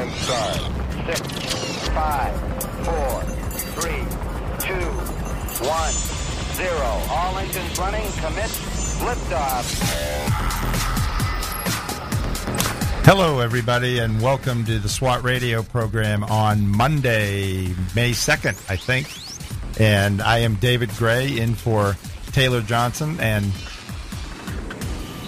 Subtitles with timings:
[0.00, 1.20] Six,
[1.90, 2.34] five,
[2.86, 3.20] four,
[3.76, 4.00] three,
[4.58, 4.86] two,
[5.68, 5.92] one,
[6.56, 7.02] zero.
[7.10, 8.10] All engines running.
[8.12, 8.50] Commit.
[9.00, 9.66] Liftoff.
[13.04, 19.12] Hello, everybody, and welcome to the SWAT radio program on Monday, May 2nd, I think.
[19.78, 21.94] And I am David Gray in for
[22.32, 23.20] Taylor Johnson.
[23.20, 23.52] And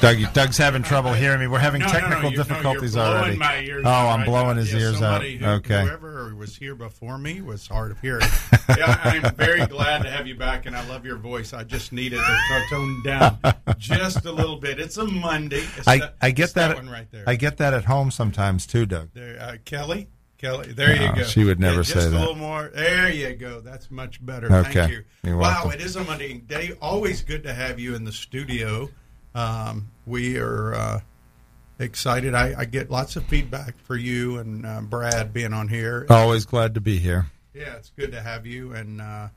[0.03, 1.46] Doug, Doug's having trouble hearing me.
[1.46, 3.37] We're having No, technical no, no, difficulties already.
[3.41, 4.62] Oh, I'm right blowing now.
[4.62, 5.23] his Yeah, ears out.
[5.23, 5.83] who- Okay.
[5.83, 8.27] Whoever was here before me was hard of hearing.
[8.77, 11.52] yeah, I'm very glad to have you back, and I love your voice.
[11.52, 13.38] I just needed to tone down
[13.78, 14.80] just a little bit.
[14.80, 15.62] It's a Monday.
[15.77, 16.75] It's I, that, I get it's that.
[16.75, 17.23] one right there.
[17.28, 19.11] I get that at home sometimes too, Doug.
[19.14, 20.09] There, uh, Kelly.
[20.37, 21.23] Kelly, there No, you go.
[21.23, 22.00] she would never Yeah, say that.
[22.00, 22.73] just a little more.
[22.75, 23.61] There you go.
[23.61, 24.53] That's much better.
[24.53, 24.73] Okay.
[24.73, 25.05] Thank you.
[25.23, 25.70] You're wow, welcome.
[25.70, 26.73] it is a Monday day.
[26.83, 28.91] Always good to have you in the studio.
[29.37, 31.01] Um, we are uh,
[31.79, 32.34] excited.
[32.34, 36.06] I, I get lots of feedback for you and uh, Brad being on here.
[36.11, 37.27] Always glad to be here.
[37.55, 38.73] Yeah, it's good to have you.
[38.73, 39.28] And uh,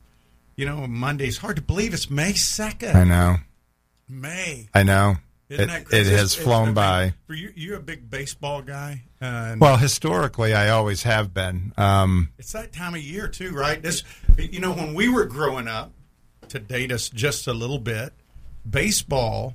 [0.56, 1.92] you know, Monday's hard to believe.
[1.94, 2.96] It's May second.
[2.96, 3.36] I know.
[4.08, 4.68] May.
[4.74, 5.16] I know.
[5.48, 7.14] Isn't It, it has flown by.
[7.28, 9.02] For you, you're a big baseball guy.
[9.20, 11.72] Uh, Well, historically, I always have been.
[11.76, 13.80] Um, It's that time of year too, right?
[13.80, 14.02] This,
[14.36, 15.92] you know, when we were growing up,
[16.48, 18.12] to date us just a little bit,
[18.68, 19.54] baseball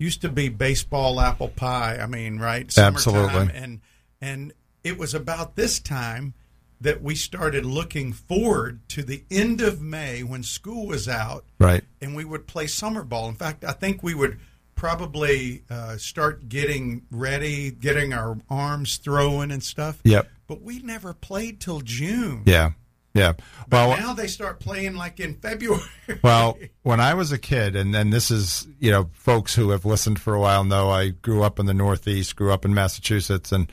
[0.00, 1.98] used to be baseball apple pie.
[2.00, 2.70] I mean, right?
[2.72, 3.54] Summertime, Absolutely.
[3.54, 3.80] And
[4.20, 6.34] and it was about this time
[6.80, 11.84] that we started looking forward to the end of May when school was out, right.
[12.00, 13.28] and we would play summer ball.
[13.28, 14.40] In fact, I think we would
[14.74, 20.00] probably uh, start getting ready, getting our arms throwing and stuff.
[20.04, 20.26] Yep.
[20.46, 22.44] But we never played till June.
[22.46, 22.70] Yeah.
[23.12, 23.32] Yeah.
[23.70, 25.82] Well, now they start playing like in February.
[26.22, 29.84] Well, when I was a kid, and then this is, you know, folks who have
[29.84, 33.52] listened for a while know I grew up in the Northeast, grew up in Massachusetts,
[33.52, 33.72] and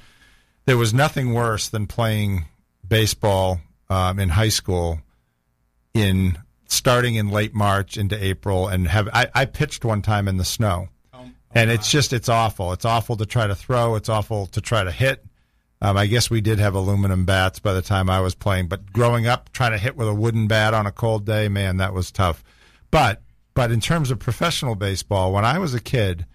[0.66, 2.46] there was nothing worse than playing
[2.88, 5.00] baseball um, in high school
[5.94, 10.38] in starting in late March into April, and have I, I pitched one time in
[10.38, 12.74] the snow, Um, and it's just it's awful.
[12.74, 13.96] It's awful to try to throw.
[13.96, 15.24] It's awful to try to hit.
[15.82, 18.92] Um, I guess we did have aluminum bats by the time I was playing, but
[18.92, 21.94] growing up, trying to hit with a wooden bat on a cold day, man, that
[21.94, 22.44] was tough.
[22.90, 23.22] But
[23.54, 26.26] but in terms of professional baseball, when I was a kid,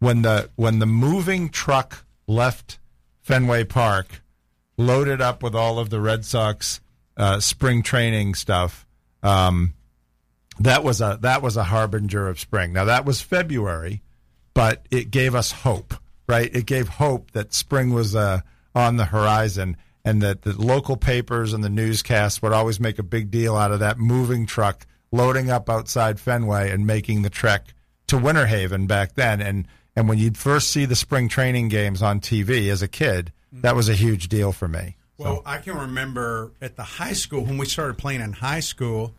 [0.00, 2.78] when the when the moving truck left
[3.22, 4.22] Fenway Park,
[4.76, 6.80] loaded up with all of the Red Sox
[7.16, 8.86] uh, spring training stuff,
[9.22, 9.74] um,
[10.58, 12.72] that was a that was a harbinger of spring.
[12.72, 14.02] Now that was February,
[14.52, 15.94] but it gave us hope,
[16.26, 16.54] right?
[16.54, 18.40] It gave hope that spring was uh,
[18.74, 23.02] on the horizon, and that the local papers and the newscasts would always make a
[23.02, 27.74] big deal out of that moving truck loading up outside Fenway and making the trek
[28.06, 29.40] to Winter Haven back then.
[29.40, 29.66] And
[29.96, 33.74] and when you'd first see the spring training games on TV as a kid, that
[33.74, 34.96] was a huge deal for me.
[35.18, 39.12] well, I can remember at the high school when we started playing in high school.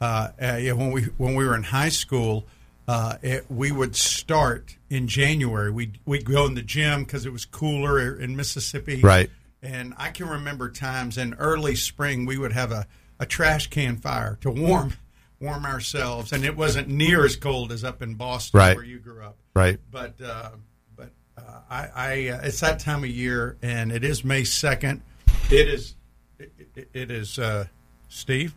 [0.00, 2.44] Uh, uh, yeah, when we when we were in high school,
[2.88, 5.70] uh, it, we would start in January.
[5.70, 9.28] We we would go in the gym because it was cooler in Mississippi, Right.
[9.62, 12.86] And I can remember times in early spring we would have a,
[13.18, 14.94] a trash can fire to warm
[15.40, 18.76] warm ourselves, and it wasn't near as cold as up in Boston Right.
[18.76, 19.36] where you grew up.
[19.54, 19.80] Right.
[19.90, 20.50] But uh,
[20.94, 25.02] but uh, I, I uh, it's that time of year, and it is May second.
[25.50, 25.96] It is
[26.38, 27.66] it, it, it is uh,
[28.08, 28.54] Steve.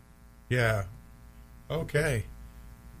[0.48, 0.84] Yeah.
[1.70, 2.24] Okay.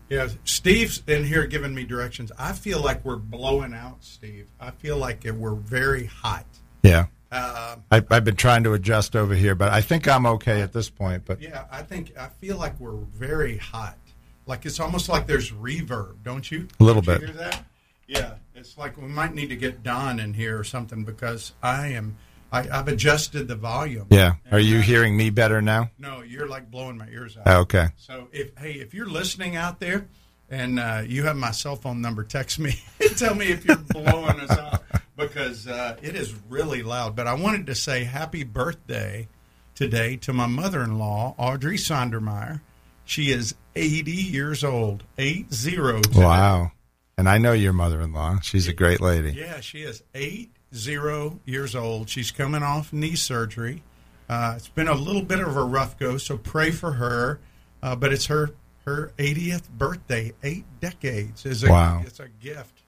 [0.08, 2.32] Yeah, Steve's in here giving me directions.
[2.38, 4.48] I feel like we're blowing out, Steve.
[4.58, 6.46] I feel like we're very hot.
[6.82, 7.06] Yeah.
[7.30, 10.72] Uh, I, I've been trying to adjust over here, but I think I'm okay at
[10.72, 11.24] this point.
[11.26, 13.98] But yeah, I think I feel like we're very hot.
[14.46, 16.68] Like it's almost like there's reverb, don't you?
[16.80, 17.36] A little Don't you bit.
[17.36, 17.64] hear that?
[18.06, 21.88] Yeah, it's like we might need to get Don in here or something because I
[21.88, 22.16] am.
[22.50, 24.06] I, I've adjusted the volume.
[24.10, 25.90] yeah, are you uh, hearing me better now?
[25.98, 27.42] No, you're like blowing my ears out.
[27.46, 27.88] Oh, Okay.
[27.96, 30.06] So if hey, if you're listening out there
[30.48, 32.74] and uh, you have my cell phone number, text me
[33.16, 34.82] tell me if you're blowing us out
[35.16, 37.14] because uh, it is really loud.
[37.16, 39.28] But I wanted to say happy birthday
[39.74, 42.60] today to my mother-in-law, Audrey Sondermeyer.
[43.04, 46.00] She is 80 years old, eight zero.
[46.00, 46.20] today.
[46.20, 46.72] Wow.
[47.16, 48.40] And I know your mother-in-law.
[48.42, 49.32] She's a great lady.
[49.32, 52.08] Yeah, she is eight zero years old.
[52.08, 53.82] She's coming off knee surgery.
[54.28, 57.40] Uh, it's been a little bit of a rough go, so pray for her.
[57.82, 58.50] Uh, but it's her
[58.84, 62.02] her 80th birthday, eight decades is a Wow.
[62.06, 62.82] it's a gift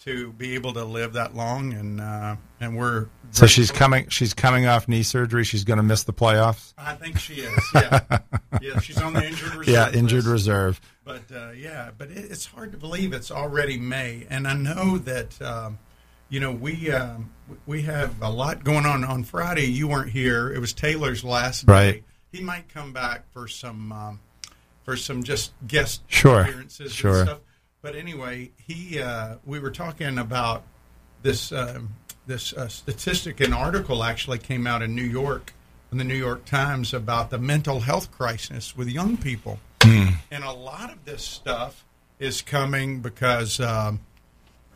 [0.00, 4.08] to be able to live that long, and uh, and we're So she's coming.
[4.08, 5.42] She's coming off knee surgery.
[5.44, 6.74] She's going to miss the playoffs.
[6.78, 7.70] I think she is.
[7.74, 8.00] Yeah,
[8.62, 8.78] yeah.
[8.80, 9.68] She's on the injured reserve.
[9.74, 10.28] Yeah, injured list.
[10.28, 10.80] reserve.
[11.04, 14.98] But uh, yeah, but it, it's hard to believe it's already May, and I know
[14.98, 15.78] that um,
[16.28, 17.30] you know, we um,
[17.66, 19.66] we have a lot going on on Friday.
[19.66, 21.92] You weren't here; it was Taylor's last Right.
[21.92, 22.02] day.
[22.32, 24.20] He might come back for some um,
[24.84, 27.20] for some just guest Sure, appearances sure.
[27.20, 27.40] and stuff.
[27.82, 30.64] But anyway, he uh, we were talking about
[31.22, 31.90] this um,
[32.26, 35.52] this uh, statistic and article actually came out in New York
[35.92, 40.50] in the New York Times about the mental health crisis with young people, and a
[40.50, 41.84] lot of this stuff
[42.18, 44.00] is coming because um,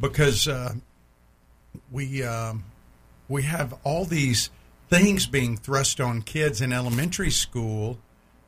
[0.01, 0.75] because uh,
[1.91, 2.65] we um,
[3.29, 4.51] we have all these
[4.89, 7.99] things being thrust on kids in elementary school,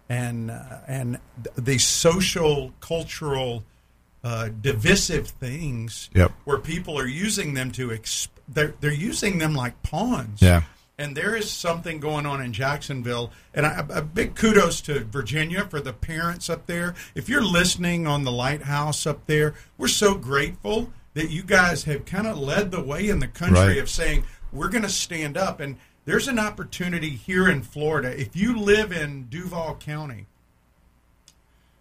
[0.08, 3.64] and uh, and th- these social cultural
[4.24, 6.32] uh, divisive things Yep.
[6.44, 10.40] where people are using them to exp- they're they're using them like pawns.
[10.42, 10.62] Yeah.
[10.98, 15.64] And there is something going on in Jacksonville, and I, a big kudos to Virginia
[15.64, 16.94] for the parents up there.
[17.14, 22.04] If you're listening on the lighthouse up there, we're so grateful that you guys have
[22.06, 23.78] kind of led the way in the country Right.
[23.78, 25.60] of saying we're going to stand up.
[25.60, 28.18] And there's an opportunity here in Florida.
[28.18, 30.26] If you live in Duval County,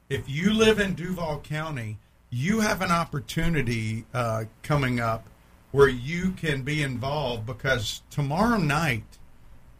[0.10, 1.98] if you live in Duval County,
[2.30, 5.26] you have an opportunity uh, coming up
[5.72, 9.04] where you can be involved because tomorrow night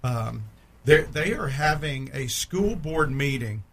[0.04, 0.44] um,
[0.86, 3.64] they they are having a school board meeting,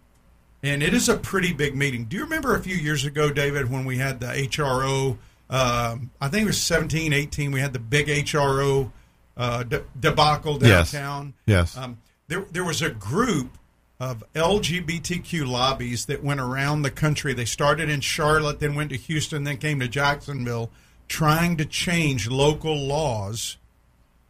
[0.62, 2.04] and it is a pretty big meeting.
[2.04, 5.16] Do you remember a few years ago, David, when we had the HRO?
[5.50, 7.52] Um, I think it was 17, 18.
[7.52, 8.90] We had the big HRO
[9.36, 10.92] uh, de- debacle Yes.
[10.92, 11.34] downtown.
[11.46, 11.76] Yes.
[11.76, 13.56] Um, there, there was a group
[14.00, 17.32] of LGBTQ lobbies that went around the country.
[17.32, 20.70] They started in Charlotte, then went to Houston, then came to Jacksonville,
[21.08, 23.56] trying to change local laws,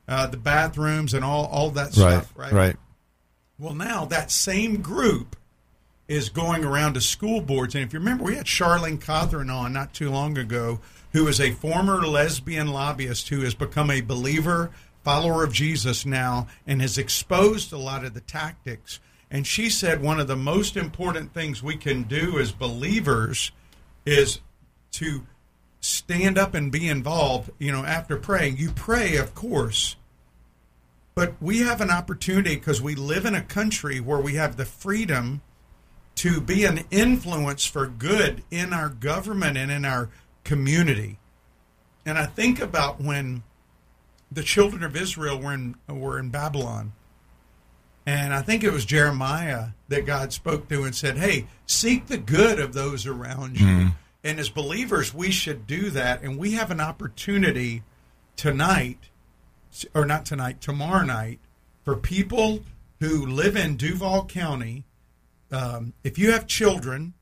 [0.07, 2.23] uh, the bathrooms and all, all that Right.
[2.23, 2.33] stuff.
[2.37, 2.53] Right.
[2.53, 2.77] Right.
[3.59, 5.35] Well, now that same group
[6.07, 7.75] is going around to school boards.
[7.75, 10.81] And if you remember, we had Charlene Cothran on not too long ago,
[11.13, 14.71] who is a former lesbian lobbyist who has become a believer,
[15.03, 19.01] follower of Jesus now, and has exposed a lot of the tactics.
[19.31, 23.53] And she said one of the most important things we can do as believers
[24.07, 24.41] is
[24.93, 25.27] to
[25.81, 27.51] stand up and be involved.
[27.59, 29.97] You know, after praying, you pray, of course,
[31.15, 34.65] but we have an opportunity because we live in a country where we have the
[34.65, 35.43] freedom
[36.17, 40.11] to be an influence for good in our government and in our
[40.49, 41.19] community.
[42.07, 43.43] And I think about when
[44.33, 46.95] the children of Israel were in were in Babylon.
[48.07, 52.17] And I think it was Jeremiah that God spoke to and said, Hey, seek the
[52.17, 53.91] good of those around you.
[54.25, 56.23] And as believers, we should do that.
[56.23, 57.83] And we have an opportunity
[58.37, 59.11] tonight,
[59.95, 61.41] or not tonight, tomorrow night,
[61.85, 62.65] for people
[63.01, 64.85] who live in Duval County.
[65.53, 67.13] Um, if you have children,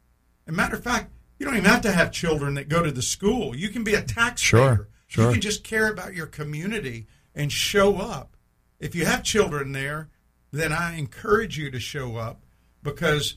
[0.47, 3.03] a matter of fact, you don't even have to have children that go to the
[3.03, 3.55] school.
[3.55, 4.37] You can be a taxpayer.
[4.37, 5.25] Sure, sure.
[5.27, 8.37] You can just care about your community and show up.
[8.81, 10.09] If you have children there,
[10.53, 12.41] then I encourage you to show up
[12.83, 13.37] because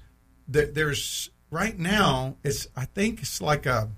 [0.51, 3.89] th- there's right now it's I think it's like a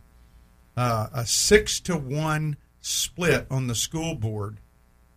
[0.75, 4.59] uh, a six to one split on the school board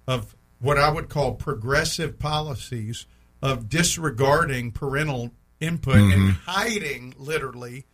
[0.06, 3.06] of what I would call progressive policies
[3.42, 5.30] of disregarding parental
[5.60, 7.86] input and hiding literally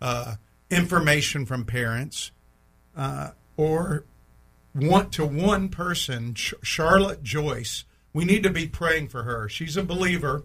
[0.00, 0.36] uh,
[0.70, 2.30] information from parents
[2.96, 4.04] uh, or
[4.72, 7.84] one to one person, Charlotte Joyce.
[8.12, 9.48] We need to be praying for her.
[9.48, 10.44] She's a believer,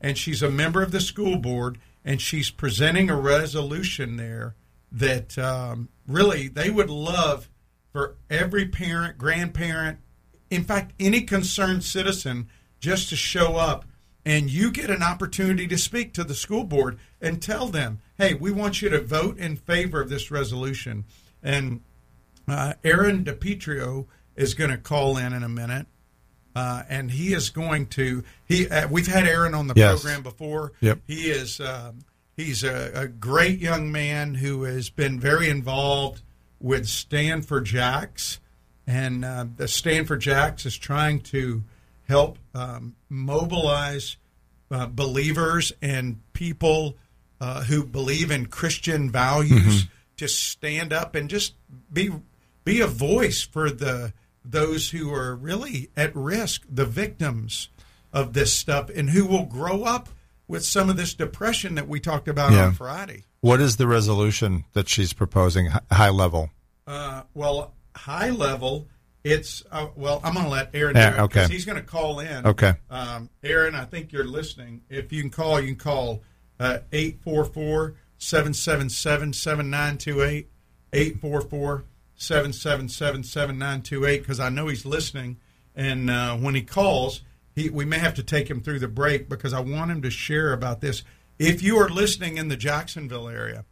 [0.00, 4.54] and she's a member of the school board, and she's presenting a resolution there
[4.92, 7.48] that um, really they would love
[7.92, 9.98] for every parent, grandparent,
[10.50, 12.48] in fact, any concerned citizen
[12.80, 13.84] just to show up
[14.26, 18.34] and you get an opportunity to speak to the school board and tell them, hey,
[18.34, 21.04] we want you to vote in favor of this resolution.
[21.42, 21.80] And
[22.48, 25.86] uh, Aaron DePietro is going to call in in a minute.
[26.56, 30.00] Uh, and he is going to he uh, we've had Aaron on the Yes.
[30.02, 30.72] program before.
[30.80, 31.00] Yep.
[31.08, 31.98] He is um,
[32.36, 36.22] he's a, a great young man who has been very involved
[36.60, 38.38] with Stand for Jacks,
[38.86, 41.64] and uh, the Stand for Jacks is trying to
[42.08, 44.16] help um, mobilize
[44.70, 46.96] uh, believers and people
[47.40, 51.54] uh, who believe in Christian values to stand up and just
[51.92, 52.10] be
[52.64, 54.12] be a voice for the
[54.44, 57.68] those who are really at risk, the victims
[58.12, 60.08] of this stuff, and who will grow up
[60.46, 62.66] with some of this depression that we talked about Yeah.
[62.66, 63.24] on Friday.
[63.40, 65.70] What is the resolution that she's proposing?
[65.90, 66.50] High level.
[66.86, 68.86] Uh, well, high level,
[69.24, 70.20] it's uh, well.
[70.22, 70.94] I'm going to let Aaron.
[70.94, 71.46] Yeah, do it okay.
[71.48, 72.46] He's going to call in.
[72.46, 72.74] Okay.
[72.90, 74.82] Um, Aaron, I think you're listening.
[74.90, 76.22] If you can call, you can call
[76.60, 80.48] uh, 844 777 7928.
[80.92, 81.84] 844
[82.16, 85.38] 777 7928 because I know he's listening.
[85.74, 87.22] And uh, when he calls,
[87.54, 90.10] he, we may have to take him through the break because I want him to
[90.10, 91.02] share about this.
[91.38, 93.64] If you are listening in the Jacksonville area,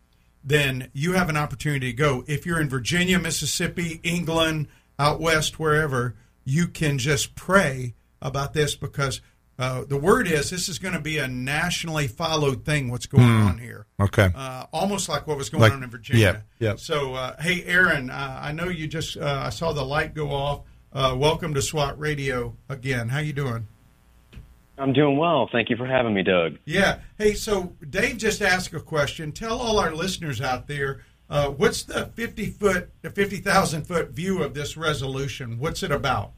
[0.42, 2.24] then you have an opportunity to go.
[2.26, 4.66] If you're in Virginia, Mississippi, England,
[5.02, 9.20] out west, wherever, you can just pray about this because
[9.58, 12.88] uh, the word is this is going to be a nationally followed thing.
[12.90, 13.46] What's going Hmm.
[13.48, 13.86] on here?
[14.00, 14.30] Okay.
[14.34, 16.44] Uh, almost like what was going Like- on in Virginia.
[16.60, 16.76] yeah, yeah.
[16.76, 20.30] So, uh, hey, Aaron, uh, I know you just uh, I saw the light go
[20.30, 20.60] off.
[20.92, 23.08] Uh, welcome to SWAT Radio again.
[23.08, 23.66] How you doing?
[24.78, 25.48] I'm doing well.
[25.52, 26.56] Thank you for having me, Doug.
[26.64, 26.98] Yeah.
[27.18, 29.32] Hey, so Dave just asked a question.
[29.32, 31.00] Tell all our listeners out there
[31.32, 35.58] uh, what's the fifty foot, the fifty thousand foot view of this resolution?
[35.58, 36.32] What's it about?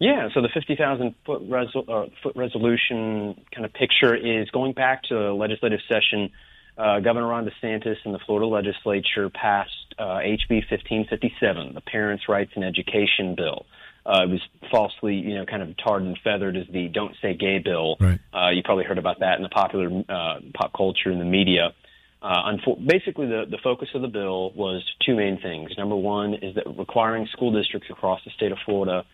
[0.00, 5.02] Yeah, so the 50,000 foot, resol- uh, foot resolution kind of picture is going back
[5.04, 6.30] to the legislative session.
[6.78, 12.52] Uh, Governor Ron DeSantis and the Florida legislature passed uh, HB 1557, the Parents' Rights
[12.56, 13.66] in Education bill.
[14.06, 14.40] Uh, it was
[14.70, 17.98] falsely, you know, kind of tarred and feathered as the "Don't Say Gay" bill.
[18.00, 18.18] Right.
[18.32, 21.74] Uh, you probably heard about that in the popular uh, pop culture and the media.
[22.22, 22.52] Uh,
[22.84, 25.70] basically, the, the focus of the bill was two main things.
[25.78, 29.04] Number one is that requiring school districts across the state of Florida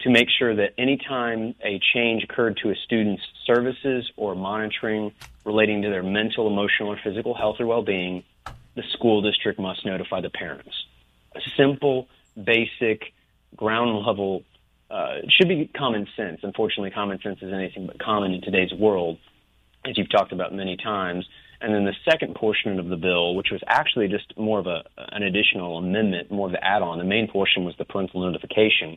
[0.00, 5.12] to make sure that anytime a change occurred to a student's services or monitoring
[5.44, 8.22] relating to their mental, emotional, or physical health or well-being,
[8.76, 10.84] the school district must notify the parents.
[11.34, 12.08] A simple,
[12.42, 13.12] basic,
[13.56, 14.44] ground level
[14.90, 16.40] uh, should be common sense.
[16.42, 19.18] Unfortunately, common sense is anything but common in today's world,
[19.84, 21.26] as you've talked about many times.
[21.60, 24.84] And then the second portion of the bill, which was actually just more of a
[24.96, 26.98] an additional amendment, more of the add-on.
[26.98, 28.96] The main portion was the parental notification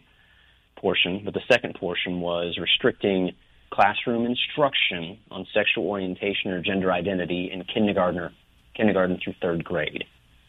[0.77, 3.32] portion, but the second portion was restricting
[3.72, 8.30] classroom instruction on sexual orientation or gender identity in kindergarten,
[8.75, 10.03] kindergarten through third grade,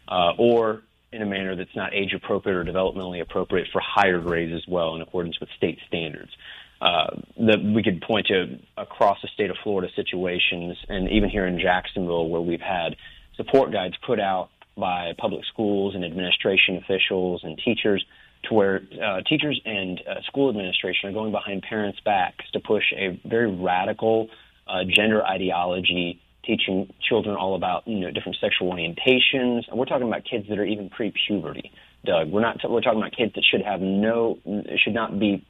[0.09, 4.53] uh, or in a manner that's not age appropriate or developmentally appropriate for higher grades
[4.53, 6.33] as well, in accordance with state standards.
[6.83, 11.47] Uh, that we could point to across the state of Florida situations, and even here
[11.47, 12.97] in Jacksonville, where we've had
[13.37, 18.05] support guides put out by public schools and administration officials and teachers
[18.49, 22.83] to where uh, teachers and uh, school administration are going behind parents' backs to push
[22.97, 24.29] a very radical
[24.67, 29.69] uh, gender ideology, teaching children all about you know different sexual orientations.
[29.69, 31.71] And we're talking about kids that are even pre-puberty.
[32.05, 32.59] Doug, we're not.
[32.69, 34.39] we're talking about kids that should have no,
[34.77, 35.47] should not be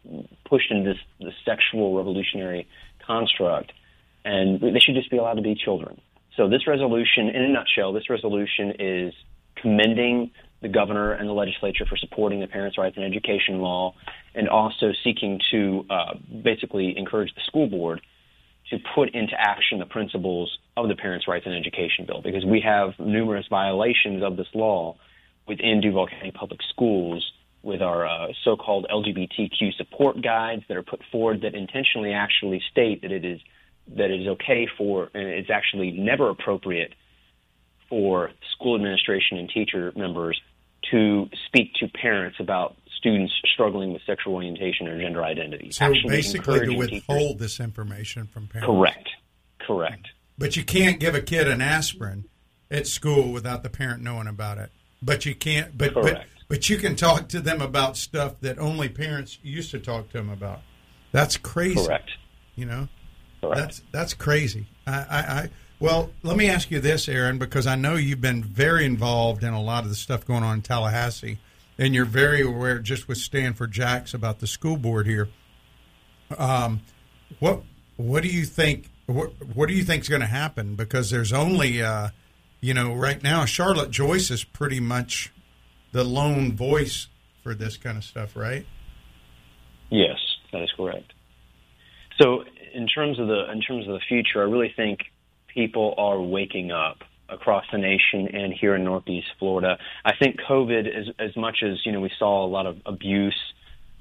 [0.48, 2.68] pushed into this, this sexual revolutionary
[3.06, 3.72] construct,
[4.24, 6.00] and they should just be allowed to be children.
[6.36, 9.14] So this resolution, in a nutshell, this resolution is
[9.56, 10.30] commending
[10.60, 13.94] the governor and the legislature for supporting the parents' rights in education law,
[14.34, 18.00] and also seeking to uh, basically encourage the school board
[18.70, 22.60] to put into action the principles of the parents' rights in education bill, because we
[22.60, 24.96] have numerous violations of this law
[25.46, 27.32] within Duval County Public Schools
[27.62, 33.02] with our uh, so-called LGBTQ support guides that are put forward that intentionally actually state
[33.02, 33.40] that it is
[33.96, 36.94] that it is okay for and it's actually never appropriate
[37.88, 40.40] for school administration and teacher members
[40.90, 45.70] to speak to parents about students struggling with sexual orientation or gender identity.
[45.72, 48.66] So Actually basically, to encouraging teachers- withhold this information from parents.
[48.66, 49.08] Correct.
[49.60, 50.08] Correct.
[50.38, 52.24] But you can't give a kid an aspirin
[52.70, 54.70] at school without the parent knowing about it.
[55.02, 55.76] But you can't.
[55.76, 59.78] But but but you can talk to them about stuff that only parents used to
[59.78, 60.60] talk to them about.
[61.10, 61.84] That's crazy.
[61.84, 62.10] Correct.
[62.54, 62.88] You know.
[63.40, 63.60] Correct.
[63.60, 64.66] That's that's crazy.
[64.86, 65.50] I, I, I
[65.82, 69.52] well, let me ask you this, Aaron, because I know you've been very involved in
[69.52, 71.38] a lot of the stuff going on in Tallahassee,
[71.76, 75.28] and you're very aware just with Stand for Jacks about the school board here.
[76.38, 76.82] Um,
[77.40, 77.62] what
[77.96, 78.90] what do you think?
[79.06, 80.76] What what do you think is going to happen?
[80.76, 82.10] Because there's only, uh,
[82.62, 85.30] you know, right now Charlotte Joyce is pretty much
[85.90, 87.08] the lone voice
[87.42, 88.64] for this kind of stuff, right?
[89.90, 90.16] Yes,
[90.52, 91.12] that is correct.
[92.18, 95.00] So, in terms of the in terms of the future, I really think
[95.48, 99.78] people are waking up across the nation and here in Northeast Florida.
[100.04, 103.38] I think COVID, as as much as you know, we saw a lot of abuse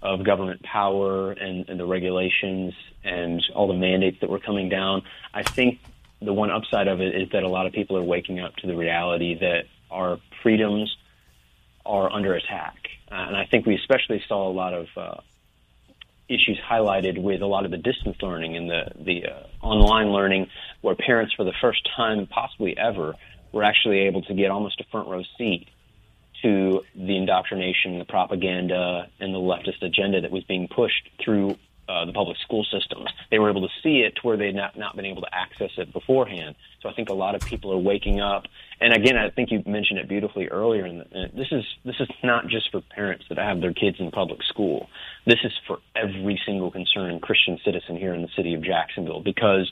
[0.04, 5.04] of government power and, and the regulations and all the mandates that were coming down.
[5.34, 5.80] I think
[6.22, 8.68] the one upside of it is that a lot of people are waking up to
[8.68, 10.96] the reality that our freedoms
[11.86, 12.78] are under attack,
[13.12, 14.88] uh, and I think we especially saw a lot of.
[14.96, 15.22] Uh,
[16.30, 20.48] issues highlighted with a lot of the distance learning and the the uh, online learning,
[20.80, 23.16] where parents for the first time, possibly ever,
[23.52, 25.68] were actually able to get almost a front row seat
[26.42, 31.56] to the indoctrination, the propaganda, and the leftist agenda that was being pushed through
[31.92, 33.10] uh, the public school systems.
[33.32, 35.72] They were able to see it to where they'd not, not been able to access
[35.78, 36.56] it beforehand.
[36.82, 38.44] So I think a lot of people are waking up
[38.82, 40.86] And again, I think you mentioned it beautifully earlier.
[40.86, 41.02] And
[41.36, 44.90] this is this is not just for parents that have their kids in public school.
[45.28, 49.72] This is for every single concerned Christian citizen here in the city of Jacksonville because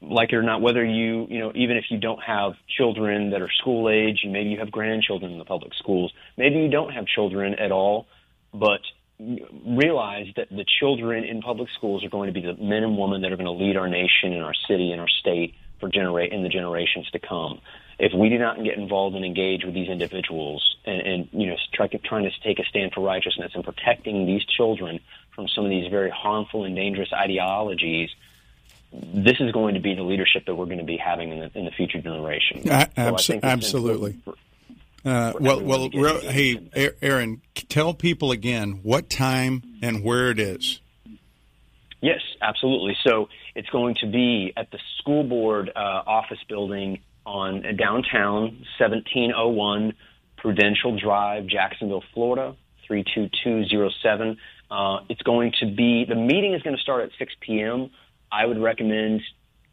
[0.00, 3.42] like it or not, whether you, you know, even if you don't have children that
[3.42, 6.92] are school age, and maybe you have grandchildren in the public schools, maybe you don't
[6.92, 8.06] have children at all,
[8.52, 8.80] but
[9.18, 13.22] realize that the children in public schools are going to be the men and women
[13.22, 16.32] that are going to lead our nation and our city and our state for generate
[16.32, 17.60] in the generations to come.
[17.98, 21.56] If we do not get involved and engage with these individuals and, and you know
[21.72, 25.00] try, trying to take a stand for righteousness and protecting these children
[25.34, 28.10] from some of these very harmful and dangerous ideologies,
[28.92, 31.58] this is going to be the leadership that we're going to be having in the,
[31.58, 32.68] in the future generation.
[32.68, 34.18] Uh, abso- absolutely.
[34.24, 34.34] For,
[35.04, 40.80] uh, well, well, hey, Aaron, tell people again what time and where it is.
[42.00, 42.96] Yes, absolutely.
[43.06, 48.64] So it's going to be at the school board uh, office building on uh, downtown,
[48.78, 49.94] 1701
[50.36, 52.56] Prudential Drive, Jacksonville, Florida,
[52.88, 54.36] 32207.
[54.70, 57.90] Uh, it's going to be the meeting is going to start at 6 p.m.
[58.32, 59.20] I would recommend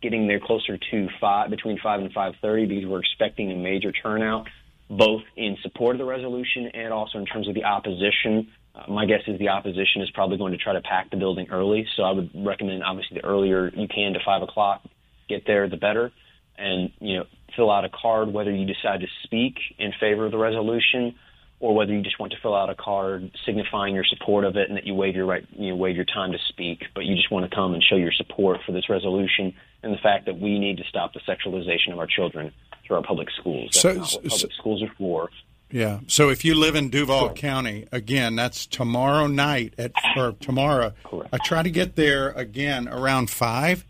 [0.01, 3.91] getting there closer to five, between five and five thirty, because we're expecting a major
[3.91, 4.48] turnout,
[4.89, 8.48] both in support of the resolution and also in terms of the opposition.
[8.74, 11.48] Uh, my guess is the opposition is probably going to try to pack the building
[11.51, 14.81] early, so I would recommend obviously the earlier you can to five o'clock,
[15.27, 16.12] get there the better,
[16.58, 20.31] and you know fill out a card whether you decide to speak in favor of
[20.31, 21.15] the resolution
[21.59, 24.69] or whether you just want to fill out a card signifying your support of it
[24.69, 27.15] and that you waive your right, you know, waive your time to speak, but you
[27.15, 30.39] just want to come and show your support for this resolution and the fact that
[30.39, 32.53] we need to stop the sexualization of our children
[32.85, 33.71] through our public schools.
[33.73, 35.29] That's so, not what public so, schools are for.
[35.71, 35.99] Yeah.
[36.07, 37.39] So if you live in Duval Correct.
[37.39, 40.93] County, again, that's tomorrow night at or tomorrow.
[41.03, 41.29] Correct.
[41.33, 43.85] I try to get there again around five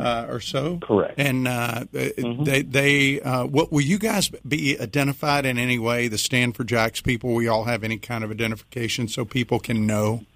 [0.00, 0.78] uh, or so.
[0.78, 1.14] Correct.
[1.18, 2.44] And uh, mm-hmm.
[2.44, 6.08] they they uh, what will you guys be identified in any way?
[6.08, 7.32] The Stanford for Jacks people.
[7.32, 10.26] We all have any kind of identification so people can know.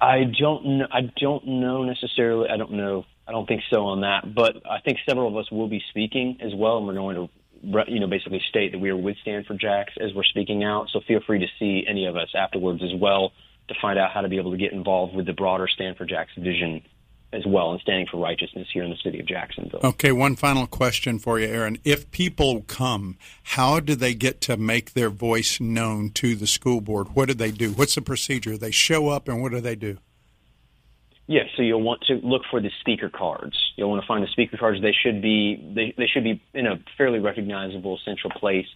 [0.00, 0.86] I don't know.
[0.90, 2.48] I don't know necessarily.
[2.50, 3.04] I don't know.
[3.28, 4.34] I don't think so on that.
[4.34, 7.28] But I think several of us will be speaking as well, and we're going to
[7.62, 10.88] you know, basically state that we are with Stand for Jacks as we're speaking out.
[10.92, 13.32] So feel free to see any of us afterwards as well
[13.68, 16.06] to find out how to be able to get involved with the broader Stand for
[16.06, 16.82] Jacks vision
[17.32, 19.80] as well and standing for righteousness here in the city of Jacksonville.
[19.84, 21.78] Okay, one final question for you, Aaron.
[21.84, 26.80] If people come, how do they get to make their voice known to the school
[26.80, 27.08] board?
[27.14, 27.72] What do they do?
[27.72, 28.56] What's the procedure?
[28.56, 29.98] They show up and what do they do?
[31.28, 33.54] Yes, so you'll want to look for the speaker cards.
[33.76, 34.80] You'll want to find the speaker cards.
[34.80, 38.66] They should be they, they should be in a fairly recognizable central place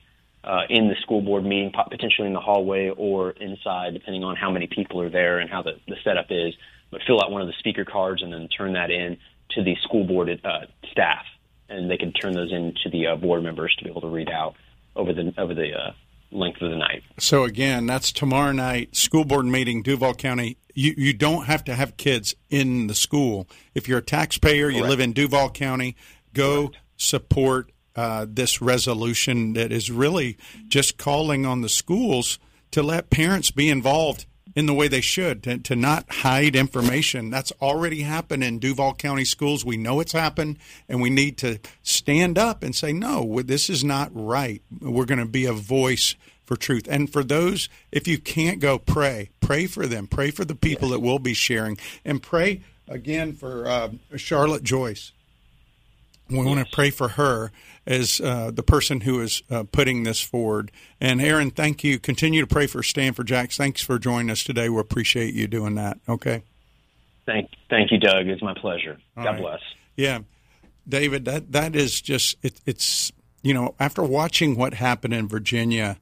[0.44, 4.50] uh, in the school board meeting, potentially in the hallway or inside, depending on how
[4.50, 6.52] many people are there and how the, the setup is.
[6.90, 9.16] But fill out one of the speaker cards and then turn that in
[9.52, 11.24] to the school board uh, staff,
[11.70, 14.08] and they can turn those in to the uh, board members to be able to
[14.08, 14.56] read out
[14.94, 15.92] over the over the uh,
[16.32, 17.02] length of the night.
[17.18, 21.74] So again, that's tomorrow night, school board meeting, Duval County you, you don't have to
[21.74, 23.48] have kids in the school.
[23.74, 24.78] If you're a taxpayer, Correct.
[24.78, 25.96] you live in Duval County,
[26.32, 26.82] go Correct.
[26.96, 32.38] support uh, this resolution that is really just calling on the schools
[32.70, 37.30] to let parents be involved in the way they should, to, to not hide information.
[37.30, 39.64] That's already happened in Duval County schools.
[39.64, 43.82] We know it's happened, and we need to stand up and say, no, this is
[43.82, 44.62] not right.
[44.80, 46.86] We're going to be a voice for truth.
[46.90, 49.30] And for those, if you can't go, pray.
[49.40, 50.06] Pray for them.
[50.06, 51.78] Pray for the people that will be sharing.
[52.04, 55.12] And pray again for uh, Charlotte Joyce.
[56.28, 56.46] We yes.
[56.46, 57.52] want to pray for her
[57.86, 60.70] as uh, the person who is uh, putting this forward.
[61.00, 61.98] And Aaron, thank you.
[61.98, 63.56] Continue to pray for Stand for Jacks.
[63.56, 64.68] Thanks for joining us today.
[64.68, 65.98] We appreciate you doing that.
[66.08, 66.42] Okay.
[67.26, 68.26] Thank, thank you, Doug.
[68.28, 68.98] It's my pleasure.
[69.16, 69.40] All God right.
[69.40, 69.60] bless.
[69.96, 70.20] Yeah,
[70.88, 71.24] David.
[71.26, 75.98] That that is just it, it's you know after watching what happened in Virginia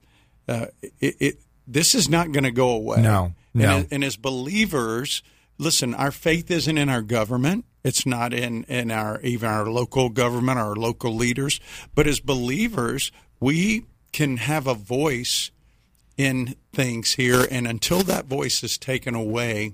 [0.51, 0.67] uh,
[1.01, 3.01] it, it, this is not going to go away.
[3.01, 3.77] No, no.
[3.79, 5.23] And, and, as believers,
[5.59, 7.65] listen, our faith isn't in our government.
[7.83, 11.61] It's not in, in our even our local government, our local leaders.
[11.95, 15.51] But as believers, we can have a voice
[16.17, 19.73] in things here, and until that voice is taken away,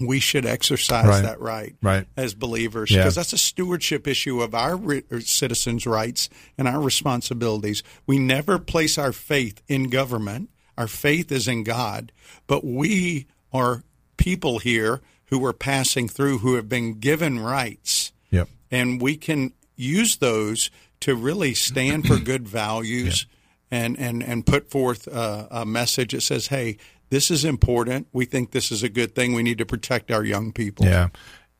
[0.00, 1.22] we should exercise right.
[1.22, 3.20] that right, right as believers because yeah.
[3.20, 7.82] that's a stewardship issue of our re- uh, citizens' rights and our responsibilities.
[8.06, 10.50] We never place our faith in government.
[10.78, 12.12] Our faith is in God,
[12.46, 13.84] but we are
[14.16, 18.12] people here who are passing through who have been given rights.
[18.30, 18.50] Yep.
[18.70, 23.24] And we can use those to really stand for good values
[23.70, 26.76] and, and, and put forth a, a message that says, hey,
[27.08, 28.08] this is important.
[28.12, 29.32] We think this is a good thing.
[29.32, 30.84] We need to protect our young people.
[30.84, 31.08] Yeah.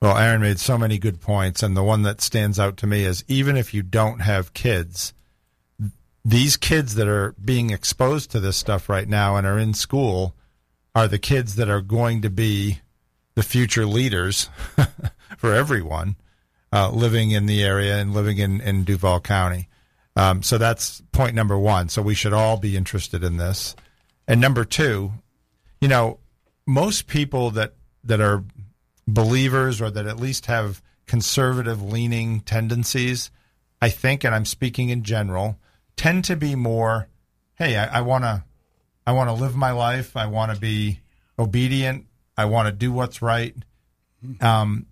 [0.03, 3.05] Well, Aaron made so many good points, and the one that stands out to me
[3.05, 5.15] is even if you don't have kids,
[6.27, 10.35] these kids that are being exposed to this stuff right now and are in school
[10.95, 12.83] are the kids that are going to be
[13.35, 14.49] the future leaders
[15.39, 16.17] for everyone
[16.73, 19.69] uh, living in the area and living in, in Duval County.
[20.17, 21.89] Um, so that's point number one.
[21.89, 23.75] So we should all be interested in this.
[24.29, 25.13] And number two,
[25.81, 26.19] you know,
[26.67, 28.45] most people that that are
[29.07, 33.31] believers or that at least have conservative leaning tendencies,
[33.81, 35.59] I think, and I'm speaking in general,
[35.97, 37.09] tend to be more,
[37.57, 38.45] hey, I want to,
[39.07, 40.17] I want to live my life.
[40.17, 41.01] I want to be
[41.39, 42.07] obedient.
[42.37, 43.55] I want to do what's right.
[44.41, 44.87] Um,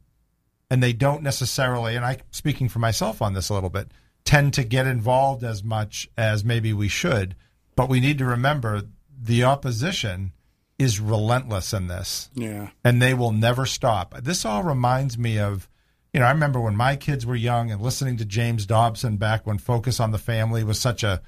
[0.70, 3.90] and they don't necessarily, and I speaking for myself on this a little bit,
[4.24, 7.34] tend to get involved as much as maybe we should.
[7.76, 8.82] But we need to remember
[9.20, 10.32] the opposition
[10.78, 12.30] is relentless in this.
[12.34, 12.70] Yeah.
[12.84, 14.14] And they will never stop.
[14.22, 15.68] This all reminds me of,
[16.12, 19.46] you know, I remember when my kids were young and listening to James Dobson back
[19.46, 21.20] when Focus on the Family was such a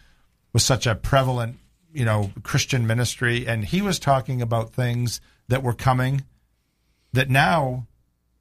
[0.53, 1.59] was such a prevalent,
[1.92, 6.25] you know, Christian ministry and he was talking about things that were coming
[7.13, 7.87] that now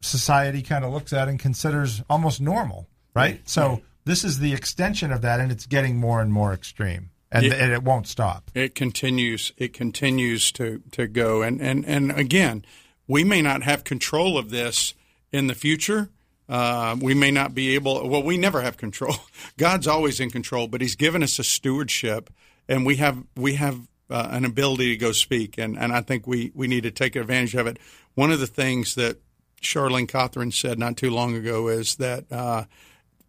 [0.02, 3.42] society kind of looks at and considers almost normal, right?
[3.48, 7.46] So this is the extension of that and it's getting more and more extreme and,
[7.46, 7.54] Yeah.
[7.56, 8.50] and it won't stop.
[8.56, 9.52] It continues.
[9.58, 11.42] It continues to to go.
[11.42, 12.66] And and and again,
[13.08, 14.94] we may not have control of this
[15.32, 16.10] in the future.
[16.50, 18.10] Uh, we may not be able.
[18.10, 19.16] Well, we never have control.
[19.58, 22.30] God's always in control, but He's given us a stewardship,
[22.68, 25.58] and we have we have uh, an ability to go speak.
[25.58, 27.78] And and I think we we need to take advantage of it.
[28.16, 29.20] One of the things that
[29.62, 32.26] Charlene Cothran said not too long ago is that.
[32.32, 32.66] Uh,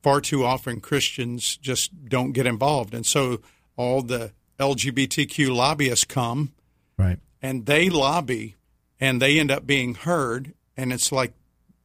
[0.03, 2.93] far too often Christians just don't get involved.
[2.93, 3.41] And so
[3.77, 6.53] all the LGBTQ lobbyists come
[6.99, 7.21] Right.
[7.41, 8.57] and they lobby
[9.01, 10.55] and they end up being heard.
[10.77, 11.35] And it's like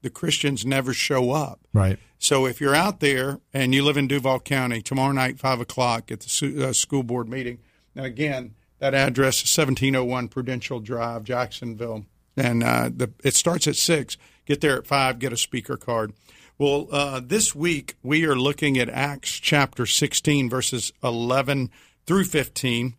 [0.01, 1.59] the Christians never show up.
[1.73, 1.99] Right.
[2.17, 6.11] So if you're out there and you live in Duval County tomorrow night, five o'clock
[6.11, 7.59] at the uh, school board meeting.
[7.93, 13.75] Now again, that address is 1701 Prudential Drive, Jacksonville, and uh, the it starts at
[13.75, 14.17] six.
[14.45, 15.19] Get there at five.
[15.19, 16.13] Get a speaker card.
[16.57, 21.69] Well, uh, this week we are looking at Acts chapter 16, verses 11
[22.05, 22.95] through 15,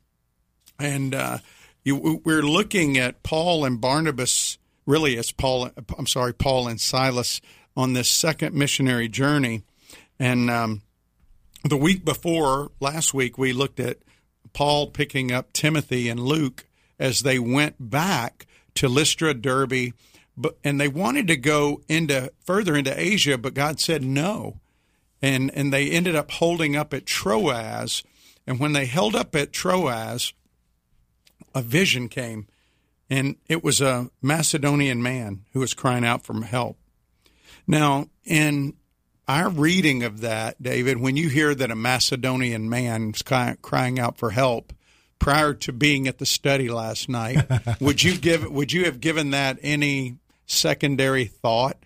[0.79, 1.39] and uh,
[1.83, 4.59] you, we're looking at Paul and Barnabas.
[4.87, 5.71] Really, it's Paul.
[5.99, 7.41] I'm sorry, Paul and Silas
[7.77, 9.63] on this second missionary journey.
[10.19, 10.83] And um,
[11.65, 13.99] the week before, last week, we looked at
[14.53, 16.67] Paul picking up Timothy and Luke
[16.99, 19.93] as they went back to Lystra, Derbe,
[20.37, 24.61] but and they wanted to go into further into Asia, but God said no,
[25.21, 28.05] and and they ended up holding up at Troas,
[28.47, 30.33] and when they held up at Troas,
[31.55, 32.47] a vision came,
[33.11, 36.79] and it was a Macedonian man who was crying out for help.
[37.67, 38.75] Now, in
[39.29, 43.23] our reading of that, David, when you hear that a Macedonian man is
[43.63, 44.73] crying out for help
[45.19, 47.47] prior to being at the study last night,
[47.81, 51.77] would you give would you have given that any secondary thought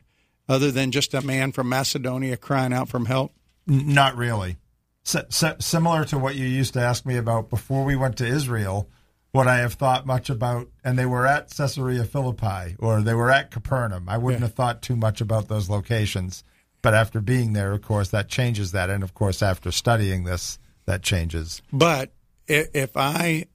[0.49, 3.33] other than just a man from Macedonia crying out for help?
[3.67, 4.57] Not really.
[5.05, 8.89] Similar to what you used to ask me about before we went to Israel,
[9.33, 13.31] what I have thought much about, and they were at Caesarea Philippi or they were
[13.31, 14.09] at Capernaum.
[14.09, 14.47] I wouldn't Yeah.
[14.47, 16.45] have thought too much about those locations.
[16.83, 18.91] But after being there, of course, that changes that.
[18.91, 21.63] And of course, after studying this, that changes.
[21.73, 22.13] But
[22.49, 23.47] if I,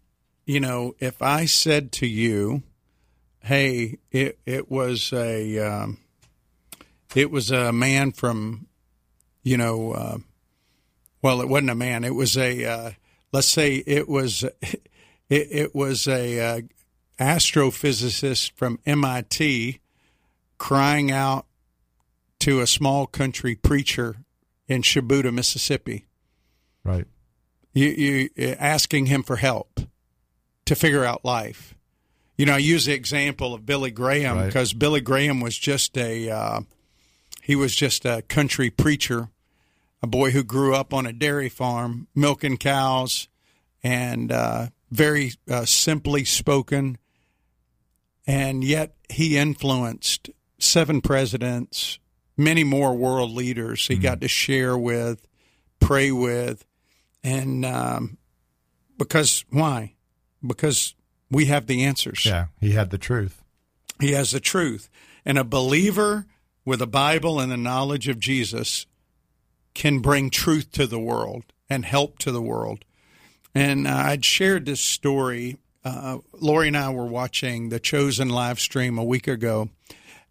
[0.45, 2.63] you know, if I said to you,
[3.39, 5.99] "Hey, it it was a um,
[7.15, 8.67] it was a man from,
[9.43, 10.17] you know, uh,
[11.21, 12.05] well, it wasn't a man.
[12.05, 12.91] It was a uh,
[13.33, 14.81] let's say it was it,
[15.29, 16.61] it was a uh,
[17.19, 19.79] astrophysicist from MIT
[20.57, 21.46] crying out
[22.39, 24.17] to a small country preacher
[24.67, 26.05] in Shubuta, Mississippi."
[26.83, 27.05] Right.
[27.73, 29.81] you, you asking him for help
[30.65, 31.75] to figure out life.
[32.37, 34.45] You know, I use the example of Billy Graham Right.
[34.45, 36.61] because Billy Graham was just a uh,
[37.41, 39.29] he was just a country preacher,
[40.01, 43.27] a boy who grew up on a dairy farm milking cows,
[43.83, 46.97] and uh, very uh, simply spoken,
[48.25, 51.99] and yet he influenced seven presidents,
[52.37, 53.87] many more world leaders.
[53.87, 55.27] He got to share with,
[55.79, 56.65] pray with,
[57.23, 58.17] and um,
[58.97, 59.95] because why?
[60.45, 60.95] Because
[61.29, 62.25] we have the answers.
[62.25, 62.47] Yeah.
[62.61, 63.43] He had the truth.
[63.99, 64.89] He has the truth.
[65.25, 66.25] And a believer
[66.63, 68.85] with a Bible and the knowledge of Jesus
[69.73, 72.85] can bring truth to the world and help to the world.
[73.53, 75.57] And uh, I'd shared this story.
[75.83, 79.69] Uh, Lori and I were watching the Chosen live stream a week ago,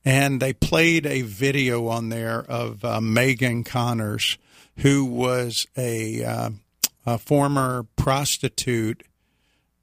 [0.07, 4.39] and they played a video on there of uh, Megan Connors,
[4.77, 6.51] who was a, uh,
[7.05, 9.03] a former prostitute,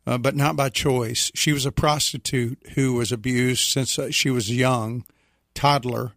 [0.08, 1.30] uh, but not by choice.
[1.36, 5.06] She was a prostitute who was abused since uh, she was young,
[5.54, 6.14] toddler,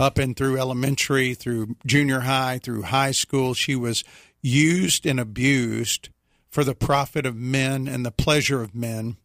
[0.00, 3.52] up and through elementary, through junior high, through high school.
[3.52, 4.02] She was
[4.40, 6.08] used and abused
[6.48, 9.18] for the profit of men and the pleasure of men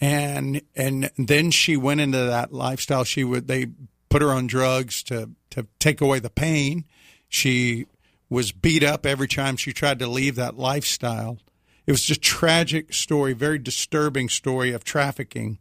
[0.00, 3.04] and and then she went into that lifestyle.
[3.04, 3.66] She would they
[4.08, 6.84] put her on drugs to to take away the pain.
[7.28, 7.86] She
[8.28, 11.38] was beat up every time she tried to leave that lifestyle.
[11.86, 15.58] It was a tragic story very disturbing story of trafficking.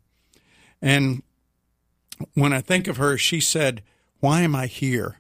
[0.82, 1.24] And
[2.34, 3.82] when i think of her she said
[4.20, 5.18] why am i here?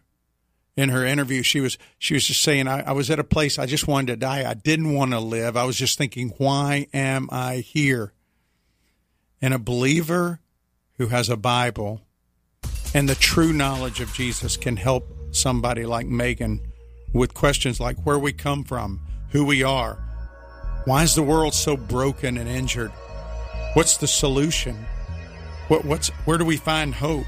[0.75, 3.59] In her interview she was she was just saying I, I was at a place
[3.59, 4.49] i just wanted to die.
[4.49, 5.57] I didn't want to live.
[5.57, 8.13] I was just thinking why am i here
[9.41, 10.39] and a believer
[10.97, 12.01] who has a Bible
[12.93, 16.61] and the true knowledge of Jesus can help somebody like Megan
[17.13, 18.99] with questions like where we come from,
[19.29, 19.97] who we are,
[20.85, 22.91] why is the world so broken and injured,
[23.73, 24.75] what's the solution,
[25.67, 27.27] what, what's where do we find hope,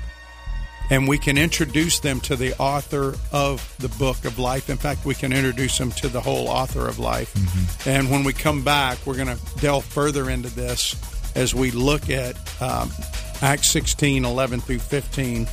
[0.89, 4.69] and we can introduce them to the author of the book of life.
[4.69, 7.33] In fact, we can introduce them to the whole author of life.
[7.33, 7.89] Mm-hmm.
[7.89, 10.95] And when we come back, we're going to delve further into this
[11.35, 12.91] as we look at um,
[13.41, 15.47] Acts 16, 11 through 15,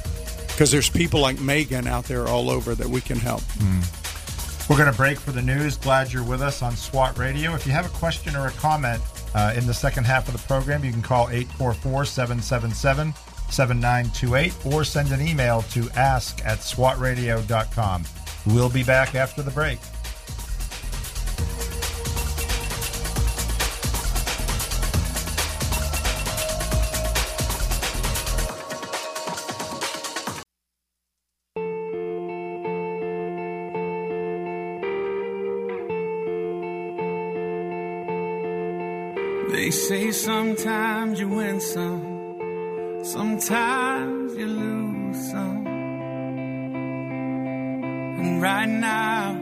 [0.48, 3.42] because there's people like Megan out there all over that we can help.
[4.68, 5.76] We're going to break for the news.
[5.76, 7.54] Glad you're with us on SWAT Radio.
[7.54, 9.02] If you have a question or a comment
[9.34, 13.14] uh, in the second half of the program, you can call 844 777
[13.50, 18.04] 7928 or send an email to ask at swatradio.com.
[18.46, 19.78] We'll be back after the break.
[40.28, 45.66] Sometimes you win some, sometimes you lose some.
[48.18, 49.32] And right now,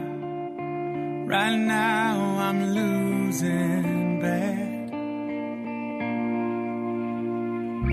[1.27, 4.93] right now I'm losing bad.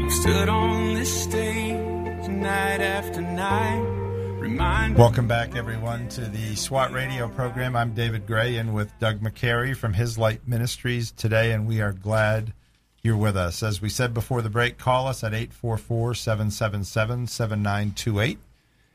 [0.01, 3.91] I've stood on this stage night after night.
[4.97, 7.75] Welcome back, everyone, to the SWAT radio program.
[7.75, 11.93] I'm David Gray and with Doug McCary from His Light Ministries today, and we are
[11.93, 12.53] glad
[13.05, 13.63] you're with us.
[13.63, 18.39] As we said before the break, call us at 844 777 7928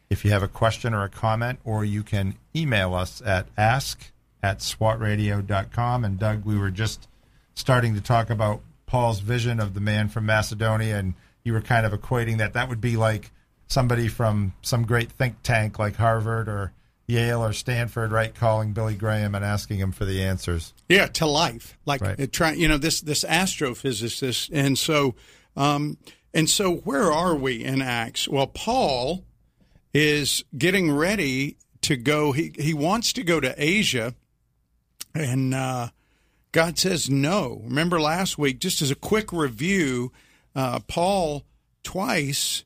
[0.10, 4.12] if you have a question or a comment, or you can email us at ask
[4.41, 6.04] at swatradio.com.
[6.04, 7.08] And Doug, we were just
[7.54, 11.86] starting to talk about Paul's vision of the man from Macedonia, and you were kind
[11.86, 13.32] of equating that that would be like
[13.67, 16.74] somebody from some great think tank like Harvard or
[17.10, 20.74] Yale or Stanford, right, calling Billy Graham and asking him for the answers.
[20.88, 22.19] Yeah, to life, like Right.
[22.19, 25.15] it try, you know, this this astrophysicist, and so,
[25.58, 25.98] um,
[26.34, 28.28] and so, where are we in Acts?
[28.28, 29.26] Well, Paul
[29.91, 32.32] is getting ready to go.
[32.32, 34.13] He he wants to go to Asia,
[35.15, 35.89] and uh,
[36.52, 37.62] God says no.
[37.63, 40.12] Remember last week, just as a quick review,
[40.56, 41.43] uh, Paul
[41.82, 42.65] twice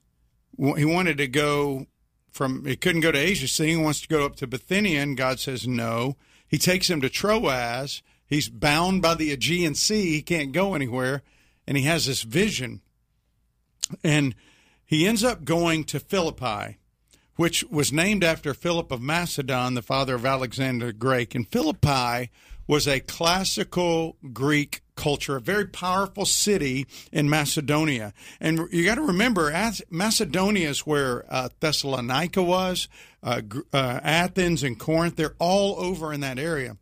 [0.58, 1.88] he wanted to go
[2.34, 5.16] from he couldn't go to Asia, so he wants to go up to Bithynia, and
[5.16, 6.18] God says no.
[6.48, 8.02] He takes him to Troas.
[8.28, 10.12] He's bound by the Aegean Sea.
[10.12, 11.22] He can't go anywhere,
[11.68, 12.82] and he has this vision,
[14.04, 14.36] and
[14.86, 16.78] he ends up going to Philippi,
[17.36, 21.34] which was named after Philip of Macedon, the father of Alexander the Great.
[21.36, 22.30] And Philippi
[22.68, 28.14] was a classical Greek culture, a very powerful city in Macedonia.
[28.40, 29.52] And you got to remember,
[29.90, 32.88] Macedonia is where uh, Thessalonica was,
[33.22, 35.16] uh, uh, Athens and Corinth.
[35.16, 36.78] They're all over in that area.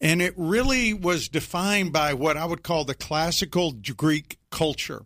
[0.00, 5.04] And it really was defined by what I would call the classical Greek culture.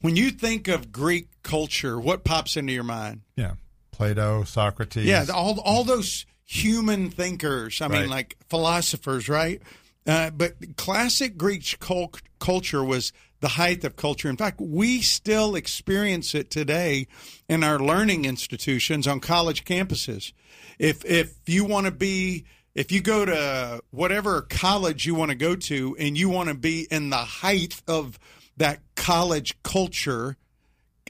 [0.00, 3.22] When you think of Greek culture, what pops into your mind?
[3.36, 3.52] Yeah.
[3.92, 5.04] Plato, Socrates.
[5.04, 7.80] Yeah, all all those human thinkers.
[7.80, 9.62] I mean, like philosophers, right?
[10.06, 14.28] Uh, but classic Greek cult- culture was the height of culture.
[14.28, 17.06] In fact, we still experience it today
[17.48, 20.32] in our learning institutions on college campuses.
[20.78, 25.34] If if you want to be if you go to whatever college you want to
[25.36, 28.18] go to and you want to be in the height of
[28.56, 30.36] that college culture,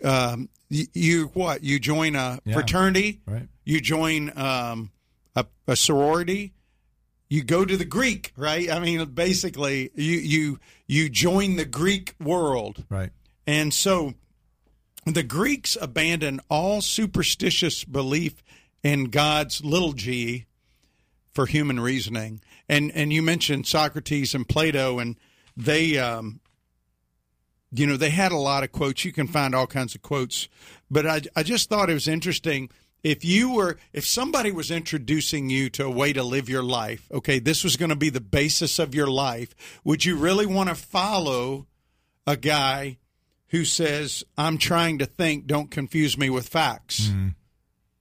[0.04, 1.62] um, you, you what?
[1.62, 2.54] You join a Yeah.
[2.54, 3.48] fraternity, Right.
[3.64, 4.90] you join um,
[5.36, 6.52] a, a sorority,
[7.32, 8.70] you go to the Greek, right?
[8.70, 13.10] I mean, basically, you you you join the Greek world, Right.
[13.46, 14.12] and so
[15.06, 18.42] the Greeks abandoned all superstitious belief
[18.82, 20.44] in God's little g
[21.32, 22.42] for human reasoning.
[22.68, 25.16] And and you mentioned Socrates and Plato, and
[25.56, 26.40] they, um,
[27.72, 29.06] you know, they had a lot of quotes.
[29.06, 30.48] You can find all kinds of quotes,
[30.90, 32.68] but I I just thought it was interesting.
[33.02, 37.08] If you were, if somebody was introducing you to a way to live your life,
[37.12, 39.54] okay, this was going to be the basis of your life.
[39.84, 41.66] Would you really want to follow
[42.26, 42.98] a guy
[43.48, 47.00] who says, "I'm trying to think, don't confuse me with facts"?
[47.08, 47.28] Mm-hmm.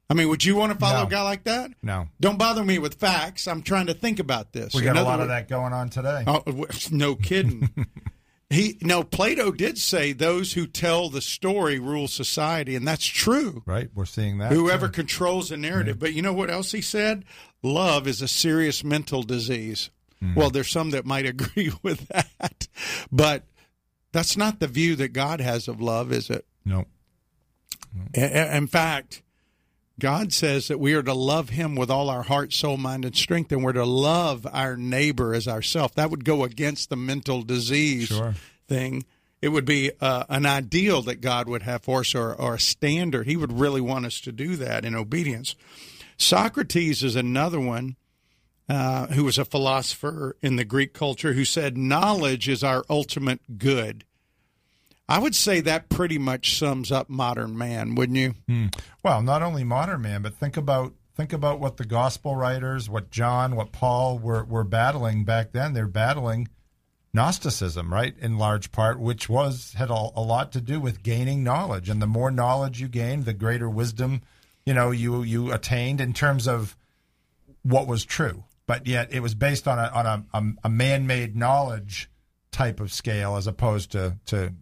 [0.10, 1.08] I mean, would you want to follow No.
[1.08, 1.72] a guy like that?
[1.82, 2.10] No.
[2.20, 3.48] Don't bother me with facts.
[3.48, 4.74] I'm trying to think about this.
[4.74, 6.26] We got a lot of that going on today.
[6.28, 6.44] Oh,
[6.92, 7.70] no kidding.
[8.52, 13.64] he no Plato did say those who tell the story rule society, and that's true.
[13.66, 13.90] Right?
[13.96, 14.52] We're seeing that.
[14.52, 14.94] Whoever too.
[14.94, 15.98] controls the narrative.
[16.00, 17.26] But you know what else he said?
[17.64, 19.90] Love is a serious mental disease.
[20.20, 20.36] Hmm.
[20.36, 22.68] Well, there's some that might agree with that,
[23.12, 23.44] but
[24.12, 26.46] that's not the view that God has of love, is it?
[26.66, 26.86] No.
[28.16, 29.22] I- In fact,
[30.02, 33.16] God says that we are to love Him with all our heart, soul, mind, and
[33.16, 35.94] strength, and we're to love our neighbor as ourself.
[35.94, 38.34] That would go against the mental disease Sure.
[38.68, 39.06] thing.
[39.44, 42.60] It would be uh, an ideal that God would have for us, or, or a
[42.60, 43.28] standard.
[43.28, 45.56] He would really want us to do that in obedience.
[46.18, 47.96] Socrates is another one
[48.68, 53.60] uh, who was a philosopher in the Greek culture who said, Knowledge is our ultimate
[53.60, 54.04] good.
[55.12, 58.36] I would say that pretty much sums up modern man, wouldn't you?
[58.48, 58.68] Hmm.
[59.04, 63.12] Well, not only modern man, but think about think about what the gospel writers, what
[63.12, 65.74] John, what Paul were were battling back then.
[65.74, 66.48] They're battling
[67.14, 68.16] Gnosticism, right?
[68.20, 72.02] In large part, which was had a, a lot to do with gaining knowledge, and
[72.02, 74.22] the more knowledge you gained, the greater wisdom,
[74.66, 76.78] you know, you you attained in terms of
[77.64, 78.46] what was true.
[78.66, 82.10] But yet, it was based on a on a, a man made knowledge
[82.54, 84.54] type of scale, as opposed to to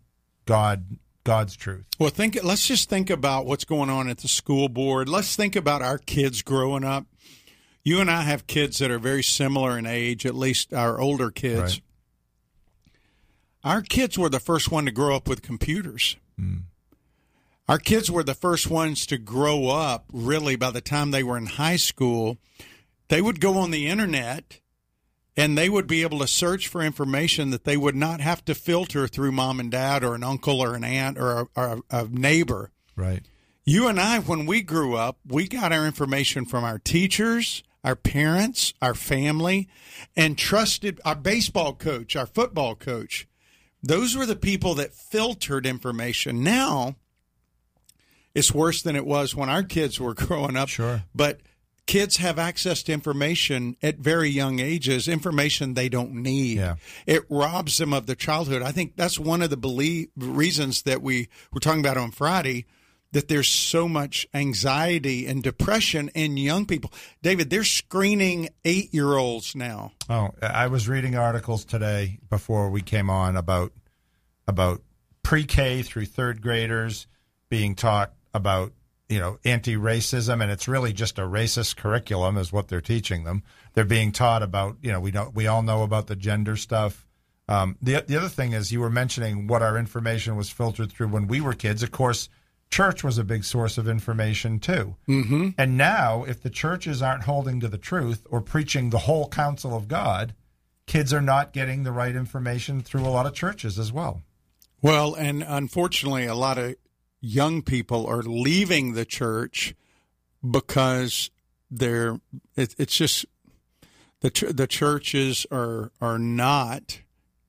[0.50, 1.86] God God's truth.
[2.00, 2.44] Well, think.
[2.44, 5.08] Let's just think about what's going on at the school board.
[5.08, 7.06] Let's think about our kids growing up.
[7.84, 11.30] You and I have kids that are very similar in age, at least our older
[11.30, 11.62] kids.
[11.62, 11.82] Right.
[13.64, 16.18] Our kids were the first one to grow up with computers.
[16.40, 16.64] Mm.
[17.68, 21.38] Our kids were the first ones to grow up, really, by the time they were
[21.38, 22.40] in high school.
[23.10, 24.60] They would go on the internet
[25.39, 28.54] and they would be able to search for information that they would not have to
[28.54, 32.08] filter through mom and dad or an uncle or an aunt or a, or a,
[32.10, 32.71] neighbor.
[32.97, 33.23] Right.
[33.63, 37.95] You and I, when we grew up, we got our information from our teachers, our
[37.95, 39.69] parents, our family,
[40.13, 43.25] and trusted our baseball coach, our football coach.
[43.82, 46.43] Those were the people that filtered information.
[46.43, 46.97] Now,
[48.36, 50.67] it's worse than it was when our kids were growing up.
[50.67, 51.04] Sure.
[51.15, 51.39] But
[51.86, 56.58] kids have access to information at very young ages, information they don't need.
[56.58, 56.76] Yeah.
[57.06, 58.62] It robs them of their childhood.
[58.62, 62.65] I think that's one of the belief, reasons that we were talking about on Friday
[63.12, 66.94] that there's so much anxiety and depression in young people.
[67.22, 69.94] David, they're screening eight year olds now.
[70.10, 73.72] Oh, I was reading articles today before we came on about
[74.48, 74.82] about
[75.24, 77.08] pre-K through third graders
[77.50, 78.74] being taught about
[79.10, 83.43] you know anti-racism, and it's really just a racist curriculum, is what they're teaching them.
[83.74, 87.06] They're being taught about you know we know we all know about the gender stuff.
[87.48, 91.08] Um, the the other thing is you were mentioning what our information was filtered through
[91.08, 91.82] when we were kids.
[91.82, 92.30] Of course,
[92.69, 94.95] church was a big source of information too.
[95.08, 95.50] Mm-hmm.
[95.58, 99.76] And now, if the churches aren't holding to the truth or preaching the whole counsel
[99.76, 100.36] of God,
[100.86, 104.22] kids are not getting the right information through a lot of churches as well.
[104.82, 106.76] Well, and unfortunately, a lot of
[107.21, 109.75] young people are leaving the church
[110.49, 111.32] because
[111.69, 112.19] they're.
[112.55, 113.25] It, it's just
[114.21, 117.01] the the churches are are not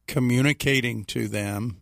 [0.07, 1.81] communicating to them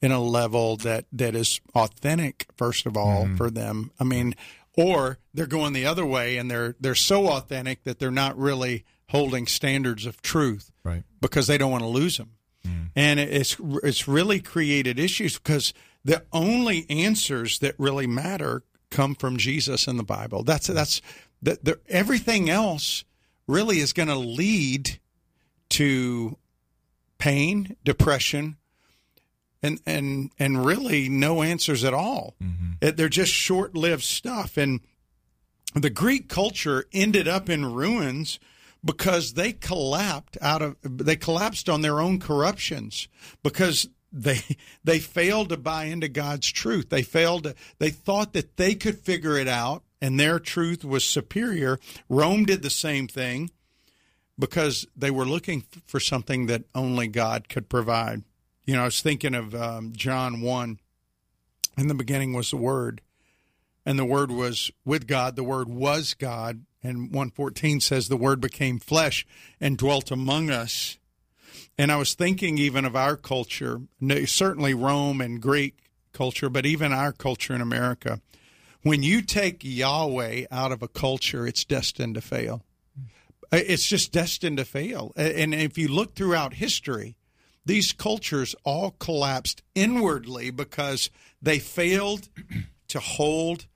[0.00, 2.46] in a level that that is authentic.
[2.56, 3.36] First of all, mm-hmm.
[3.36, 4.34] for them, I mean,
[4.76, 8.84] or they're going the other way and they're they're so authentic that they're not really
[9.10, 11.02] holding standards of truth Right.
[11.20, 12.32] because they don't want to lose them.
[12.66, 12.90] Mm.
[12.94, 15.72] And it's it's really created issues because
[16.04, 20.42] the only answers that really matter come from Jesus and the Bible.
[20.42, 21.02] That's that's
[21.42, 23.04] that the, everything else
[23.46, 24.98] really is going to lead
[25.70, 26.36] to
[27.18, 28.56] pain, depression,
[29.62, 32.34] and and and really no answers at all.
[32.42, 32.72] Mm-hmm.
[32.80, 34.80] It- they're just short-lived stuff and
[35.74, 38.38] the Greek culture ended up in ruins
[38.84, 43.08] because they collapsed out of they collapsed on their own corruptions
[43.42, 44.40] because they
[44.84, 46.90] they failed to buy into God's truth.
[46.90, 51.04] They failed to, they thought that they could figure it out and their truth was
[51.04, 51.78] superior.
[52.08, 53.50] Rome did the same thing
[54.38, 58.22] because they were looking for something that only God could provide.
[58.64, 60.78] You know, I was thinking of um, John 1
[61.76, 63.00] In the beginning was the Word,
[63.84, 65.36] and the Word was with God.
[65.36, 66.64] The Word was God.
[66.80, 69.26] And 114 says the Word became flesh
[69.60, 70.98] and dwelt among us.
[71.78, 73.80] And I was thinking even of our culture,
[74.26, 75.78] certainly Rome and Greek
[76.12, 78.20] culture, but even our culture in America.
[78.82, 82.64] When you take Yahweh out of a culture, it's destined to fail.
[83.52, 85.12] Uh, It's just destined to fail.
[85.16, 87.16] And if you look throughout history,
[87.64, 91.10] these cultures all collapsed inwardly because
[91.40, 92.28] they failed
[92.88, 93.66] to hold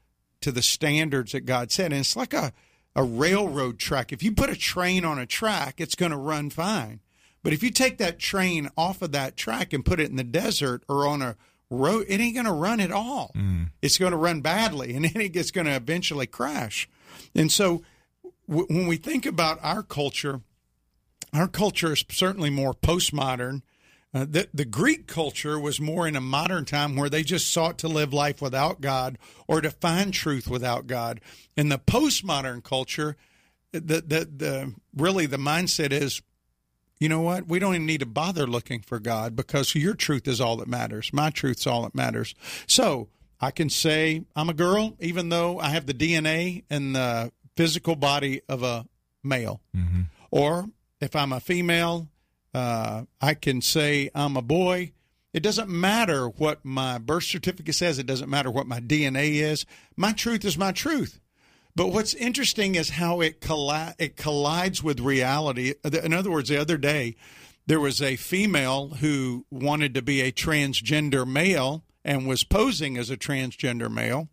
[0.41, 1.93] to the standards that God said.
[1.93, 2.53] And it's like a,
[2.97, 4.13] a railroad track.
[4.13, 7.01] If you put a train on a track, it's going to run fine.
[7.43, 10.25] But if you take that train off of that track and put it in the
[10.25, 11.37] desert or on a
[11.71, 13.33] road, it ain't going to run at all.
[13.81, 16.89] It's going to run badly and then it's going to eventually crash.
[17.35, 17.83] And so
[18.49, 20.41] w- when we think about our culture,
[21.33, 23.63] our culture is certainly more postmodern.
[24.15, 27.79] Uh, the, the Greek culture was more in a modern time where they just sought
[27.79, 29.17] to live life without God
[29.49, 31.21] or to find truth without God.
[31.57, 33.17] In the postmodern culture,
[33.73, 36.21] the, the, the really the mindset is,
[37.03, 37.49] you know what?
[37.49, 40.69] We don't even need to bother looking for God because your truth is all that
[40.69, 41.13] matters.
[41.13, 42.33] My truth's all that matters.
[42.69, 43.09] So
[43.41, 47.97] I can say I'm a girl, even though I have the DNA and the physical
[47.97, 48.87] body of a
[49.25, 49.61] male.
[50.31, 50.67] Or
[51.01, 52.09] if I'm a female,
[52.55, 54.93] uh, I can say I'm a boy.
[55.33, 57.99] It doesn't matter what my birth certificate says.
[57.99, 59.67] It doesn't matter what my DNA is.
[59.97, 61.19] My truth is my truth.
[61.75, 65.75] But what's interesting is how it colli- it collides with reality.
[65.85, 67.17] In other words, the other day
[67.67, 73.09] there was a female who wanted to be a transgender male and was posing as
[73.09, 74.29] a transgender male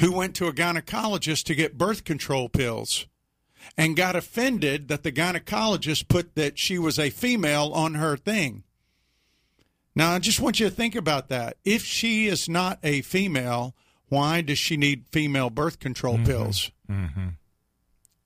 [0.00, 3.06] who went to a gynecologist to get birth control pills
[3.76, 8.64] and got offended that the gynecologist put that she was a female on her thing.
[9.94, 11.56] Now, I just want you to think about that.
[11.64, 13.74] If she is not a female,
[14.08, 16.70] why does she need female birth control pills?
[16.90, 17.28] Mm-hmm.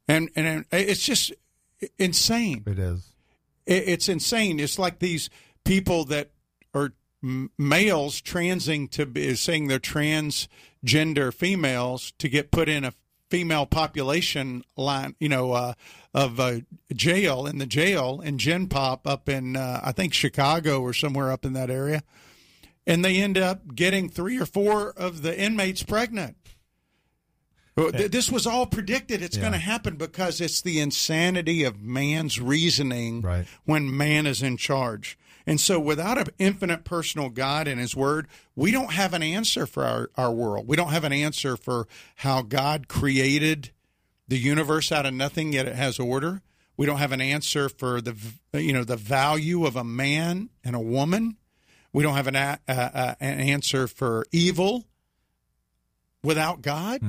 [0.09, 1.33] And and it's just
[1.99, 2.65] insane.
[2.67, 3.07] It is.
[3.67, 4.59] It- It's insane.
[4.61, 5.31] It's like these
[5.65, 6.31] people that
[6.75, 6.93] are
[7.59, 12.95] males transing to be saying they're transgender females to get put in a
[13.31, 15.75] female population line, you know, uh,
[16.13, 16.61] of uh,
[16.93, 21.31] jail in the jail in Gen Pop up in uh, I think Chicago or somewhere
[21.31, 22.03] up in that area,
[22.87, 26.37] and they end up getting three or four of the inmates pregnant.
[27.77, 29.23] This was all predicted.
[29.23, 29.43] It's Yeah.
[29.43, 33.47] going to happen because it's the insanity of man's reasoning Right.
[33.65, 35.17] when man is in charge.
[35.47, 39.67] And so, without an infinite personal God and His Word, we don't have an answer
[39.67, 40.69] for our, our world.
[40.69, 43.71] We don't have an answer for how God created
[44.29, 46.43] the universe out of nothing, yet it has order.
[46.77, 48.15] We don't have an answer for the
[48.53, 51.37] you know the value of a man and a woman.
[51.93, 54.87] We don't have an a, uh, an answer for evil
[56.23, 57.01] without God.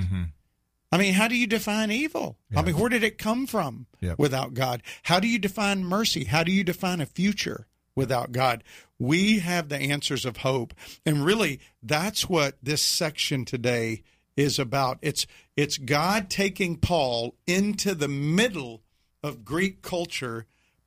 [0.93, 2.37] I mean, how do you define evil?
[2.55, 4.19] I mean, where did it come from Yep.
[4.19, 4.83] without God?
[5.03, 6.25] How do you define mercy?
[6.25, 8.63] How do you define a future without God?
[8.99, 10.73] We have the answers of hope.
[11.05, 14.03] And really, that's what this section today
[14.35, 14.97] is about.
[15.01, 15.25] It's
[15.55, 18.81] it's God taking Paul into the middle
[19.23, 20.45] of Greek culture,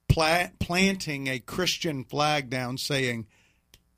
[0.08, 3.26] pla- planting a Christian flag down saying,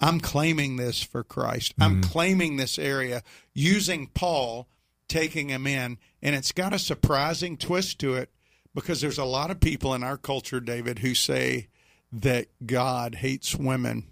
[0.01, 1.75] I'm claiming this for Christ.
[1.81, 2.11] I'm mm-hmm.
[2.11, 3.23] claiming this area
[3.55, 4.69] using Paul,
[5.09, 5.99] taking him in.
[6.23, 8.31] And it's got a surprising twist to it
[8.75, 11.69] because there's a lot of people in our culture, David, who say
[12.13, 14.09] that God hates women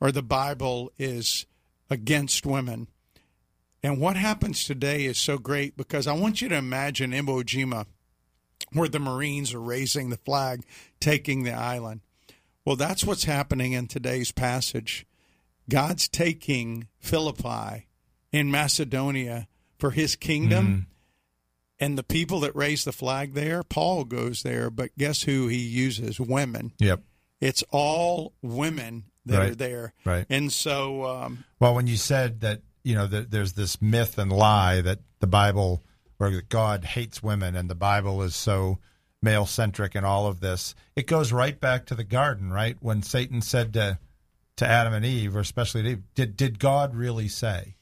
[0.00, 1.46] or the Bible is
[1.90, 2.88] against women.
[3.82, 7.86] And what happens today is so great because I want you to imagine Iwo Jima,
[8.72, 10.64] where the Marines are raising the flag,
[11.00, 12.00] taking the island.
[12.64, 15.06] Well, that's what's happening in today's passage.
[15.68, 17.88] God's taking Philippi
[18.32, 19.48] in Macedonia
[19.78, 20.86] for his kingdom.
[21.80, 25.58] And the people that raise the flag there, Paul goes there, but guess who he
[25.58, 26.20] uses?
[26.20, 26.72] Women.
[26.78, 27.02] Yep.
[27.40, 29.50] It's all women that Right.
[29.50, 29.92] are there.
[30.04, 30.24] Right.
[30.30, 34.30] And so, um, Well, when you said that, you know, that there's this myth and
[34.32, 35.82] lie that the Bible
[36.20, 38.78] or that God hates women and the Bible is so
[39.20, 42.76] male centric and all of this, it goes right back to the garden, right?
[42.80, 43.98] When Satan said to
[44.56, 47.76] to Adam and Eve, or especially to Eve, did did God really say?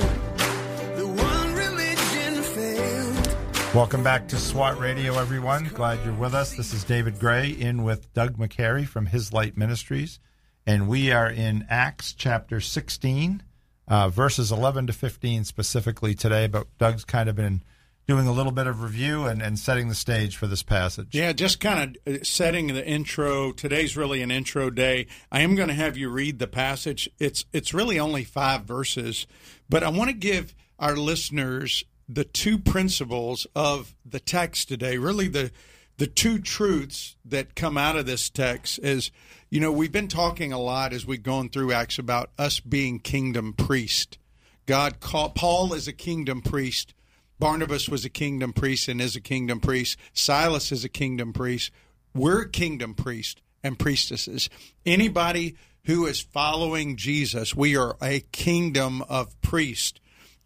[0.97, 3.37] the one religion failed.
[3.75, 5.71] Welcome back to SWAT Radio, everyone.
[5.75, 6.57] Glad you're with us.
[6.57, 10.21] This is David Gray in with Doug McCary from His Light Ministries,
[10.67, 13.43] and we are in Acts chapter 16,
[13.89, 16.47] uh, verses 11 to 15 specifically today.
[16.47, 17.63] But Doug's kind of been
[18.07, 21.09] doing a little bit of review and, and setting the stage for this passage.
[21.13, 23.53] Yeah, just kind of setting the intro.
[23.53, 25.07] Today's really an intro day.
[25.31, 27.11] I am going to have you read the passage.
[27.19, 29.27] It's it's really only five verses,
[29.69, 34.99] but I want to give our listeners the two principles of the text today.
[34.99, 35.51] Really, the
[35.99, 39.11] the two truths that come out of this text is,
[39.49, 42.99] you know, we've been talking a lot as we've gone through Acts about us being
[42.99, 44.19] kingdom priest.
[44.67, 46.93] God called Paul is a kingdom priest.
[47.39, 49.99] Barnabas was a kingdom priest and is a kingdom priest.
[50.13, 51.71] Silas is a kingdom priest.
[52.15, 54.49] We're kingdom priests and priestesses.
[54.85, 60.01] Anybody who is following Jesus, we are a kingdom of priests.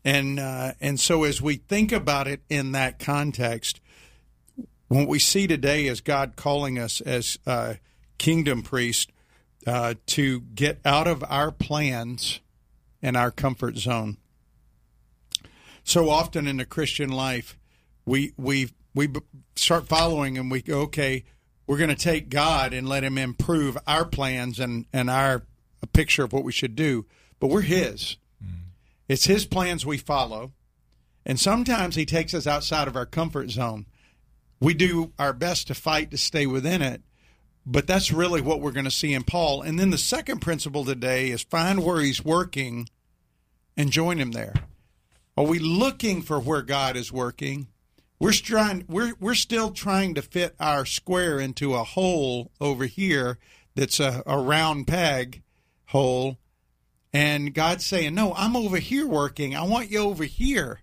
[0.04, 3.80] And uh, and so as we think about it in that context,
[4.98, 7.74] what we see today is God calling us as uh,
[8.18, 9.06] kingdom priests
[9.66, 12.40] uh, to get out of our plans
[13.00, 14.16] and our comfort zone.
[15.84, 17.56] So often in the Christian life,
[18.04, 19.08] we we we
[19.54, 21.24] start following and we go, okay,
[21.66, 25.44] we're going to take God and let Him improve our plans and and our
[25.82, 27.06] a picture of what we should do,
[27.38, 28.16] but we're His.
[29.08, 30.52] It's His plans we follow,
[31.24, 33.86] and sometimes He takes us outside of our comfort zone.
[34.60, 37.02] We do our best to fight to stay within it,
[37.64, 39.62] but that's really what we're going to see in Paul.
[39.62, 42.88] And then the second principle today is find where He's working
[43.76, 44.54] and join Him there.
[45.36, 47.68] Are we looking for where God is working?
[48.18, 48.84] We're trying.
[48.86, 53.38] We're we're still trying to fit our square into a hole over here
[53.74, 55.42] that's a, a round peg
[55.86, 56.36] hole,
[57.14, 59.56] and God's saying, "No, I'm over here working.
[59.56, 60.80] I want you over here."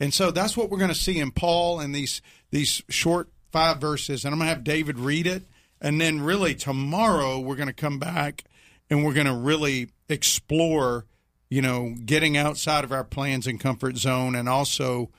[0.00, 2.20] And so that's what we're going to see in Paul and these
[2.56, 4.24] these short five verses.
[4.24, 5.44] And I'm going to have David read it,
[5.80, 8.44] and then really tomorrow we're going to come back
[8.88, 11.06] and we're going to really explore
[11.48, 15.10] you know, getting outside of our plans and comfort zone, and also,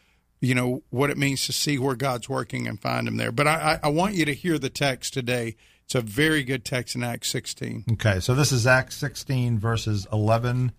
[0.42, 3.32] you know, what it means to see where God's working and find Him there.
[3.32, 5.56] But I, I want you to hear the text today.
[5.86, 7.86] It's a very good text in Acts 16.
[7.94, 10.74] Okay, so this is Acts 16, verses 11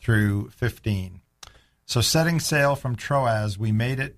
[0.00, 1.20] through 15.
[1.86, 4.17] So, setting sail from Troas, we made it.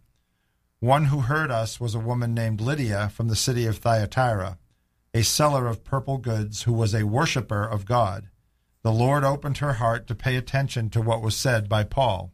[0.81, 4.57] One who heard us was a woman named Lydia from the city of Thyatira,
[5.13, 8.29] a seller of purple goods who was a worshipper of God.
[8.81, 12.31] The Lord opened her heart to pay attention to what was said by Paul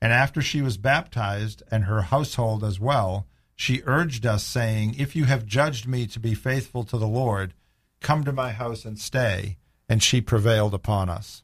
[0.00, 5.14] And after she was baptized and her household as well, she urged us, saying, If
[5.14, 7.52] you have judged me to be faithful to the Lord,
[8.00, 9.58] come to my house and stay.
[9.86, 11.42] And she prevailed upon us.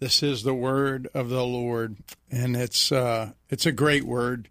[0.00, 1.98] This is the word of the Lord,
[2.32, 4.48] and it's uh, it's a great word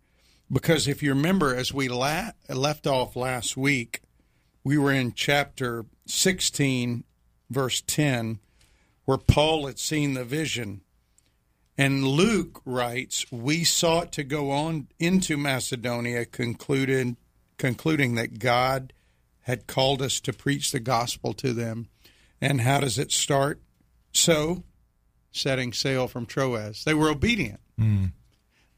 [0.51, 4.01] because if you remember, as we la- left off last week,
[4.63, 7.03] we were in chapter sixteen,
[7.49, 8.39] verse ten,
[9.05, 10.81] where Paul had seen the vision,
[11.77, 17.15] and Luke writes, "We sought to go on into Macedonia, concluded
[17.57, 18.91] concluding that God
[19.41, 21.87] had called us to preach the gospel to them."
[22.41, 23.61] And how does it start?
[24.11, 24.63] So
[25.31, 26.83] setting sail from Troas.
[26.83, 27.59] They were obedient.
[27.77, 28.05] Hmm.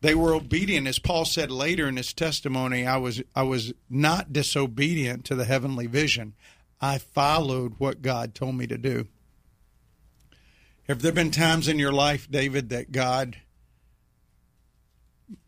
[0.01, 2.85] They were obedient, as Paul said later in his testimony.
[2.85, 6.33] I was I was not disobedient to the heavenly vision.
[6.79, 9.07] I followed what God told me to do.
[10.87, 13.37] Have there been times in your life, David, that God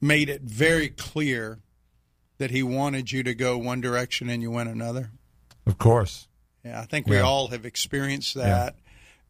[0.01, 1.59] made it very clear
[2.39, 5.11] that He wanted you to go one direction and you went another?
[5.65, 6.27] Of course.
[6.65, 7.21] Yeah, I think we Yeah.
[7.21, 8.75] all have experienced that.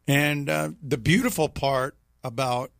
[0.08, 1.94] And uh, the beautiful part
[2.24, 2.70] about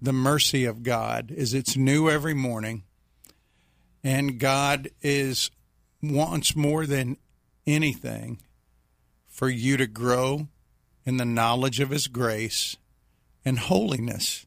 [0.00, 2.84] the mercy of God is it's new every morning,
[4.04, 5.50] and God is
[6.02, 7.16] wants more than
[7.66, 8.40] anything
[9.26, 10.48] for you to grow
[11.04, 12.76] in the knowledge of His grace
[13.44, 14.46] and holiness.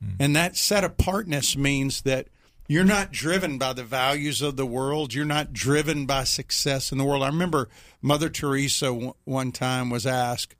[0.00, 0.10] Hmm.
[0.18, 2.28] And that set apartness means that
[2.68, 5.12] you're not driven by the values of the world.
[5.12, 7.22] You're not driven by success in the world.
[7.22, 7.68] I remember
[8.00, 10.54] Mother Teresa w- one time was asked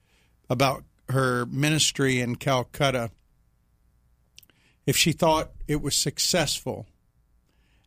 [0.51, 3.11] about her ministry in Calcutta
[4.87, 6.87] if she thought it was successful.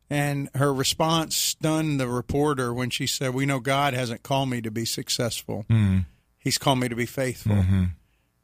[0.09, 4.61] And her response stunned the reporter when she said, We know God hasn't called me
[4.61, 5.65] to be successful.
[5.69, 5.99] Hmm.
[6.37, 7.55] He's called me to be faithful.
[7.55, 7.83] Mm-hmm.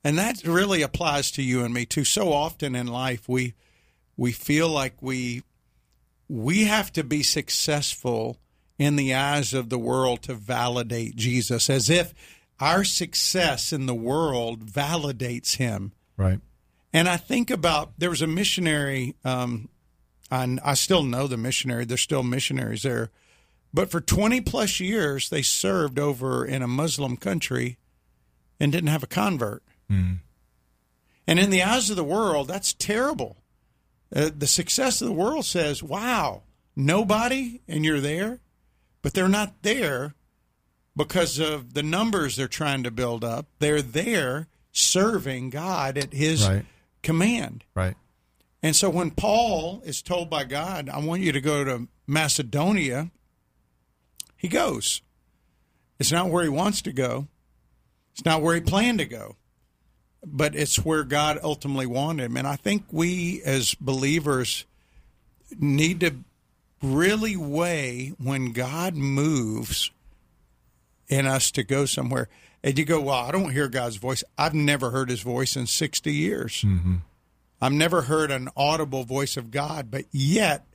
[0.04, 2.04] And that really applies to you and me too.
[2.04, 3.54] So often in life we
[4.18, 5.43] we feel like we
[6.28, 8.38] we have to be successful
[8.80, 12.14] in the eyes of the world to validate Jesus as if
[12.60, 15.91] our success in the world validates him.
[16.18, 16.39] Right.
[16.94, 19.70] And I think about there was a missionary, um,
[20.30, 21.86] and I still know the missionary.
[21.86, 23.12] There's still missionaries there,
[23.74, 27.78] but for 20 plus years they served over in a Muslim country
[28.60, 29.64] and didn't have a convert.
[31.28, 33.38] And in the eyes of the world, that's terrible.
[34.14, 36.44] Uh, the success of the world says, "Wow,
[36.76, 38.39] nobody," and you're there,
[39.02, 40.16] but they're not there
[40.96, 43.48] because of the numbers they're trying to build up.
[43.60, 46.66] They're there serving God at His Right.
[47.02, 47.64] Command.
[47.76, 47.95] Right.
[48.64, 53.10] And so when Paul is told by God, I want you to go to Macedonia,
[54.38, 55.02] he goes.
[55.99, 57.28] It's not where he wants to go,
[58.14, 59.36] it's not where he planned to go,
[60.24, 62.38] but it's where God ultimately wanted him.
[62.38, 64.66] And I think we as believers
[65.60, 66.16] need to
[66.82, 69.91] really weigh when God moves
[71.08, 72.30] in us to go somewhere.
[72.64, 74.24] And you go, well, I don't hear God's voice.
[74.38, 76.62] I've never heard his voice in 60 years.
[76.62, 76.95] Mm-hmm.
[77.59, 80.66] I've never heard an audible voice of God, but yet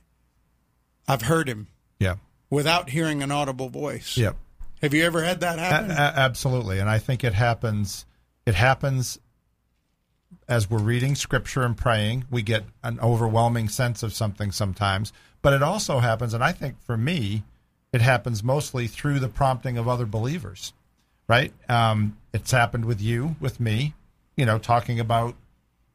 [1.07, 1.67] I've heard him
[1.99, 2.15] Yeah.
[2.49, 4.17] without hearing an audible voice.
[4.17, 4.35] Yep.
[4.81, 5.91] Have you ever had that A- happen?
[5.91, 8.05] a- absolutely, and I think it happens.
[8.45, 9.17] It happens
[10.47, 12.25] as we're reading scripture and praying.
[12.29, 15.11] We get an overwhelming sense of something sometimes,
[15.41, 17.43] but it also happens, and I think for me,
[17.93, 20.73] it happens mostly through the prompting of other believers.
[21.27, 21.53] Right?
[21.69, 23.93] Um, it's happened with you, with me.
[24.35, 25.35] You know, talking about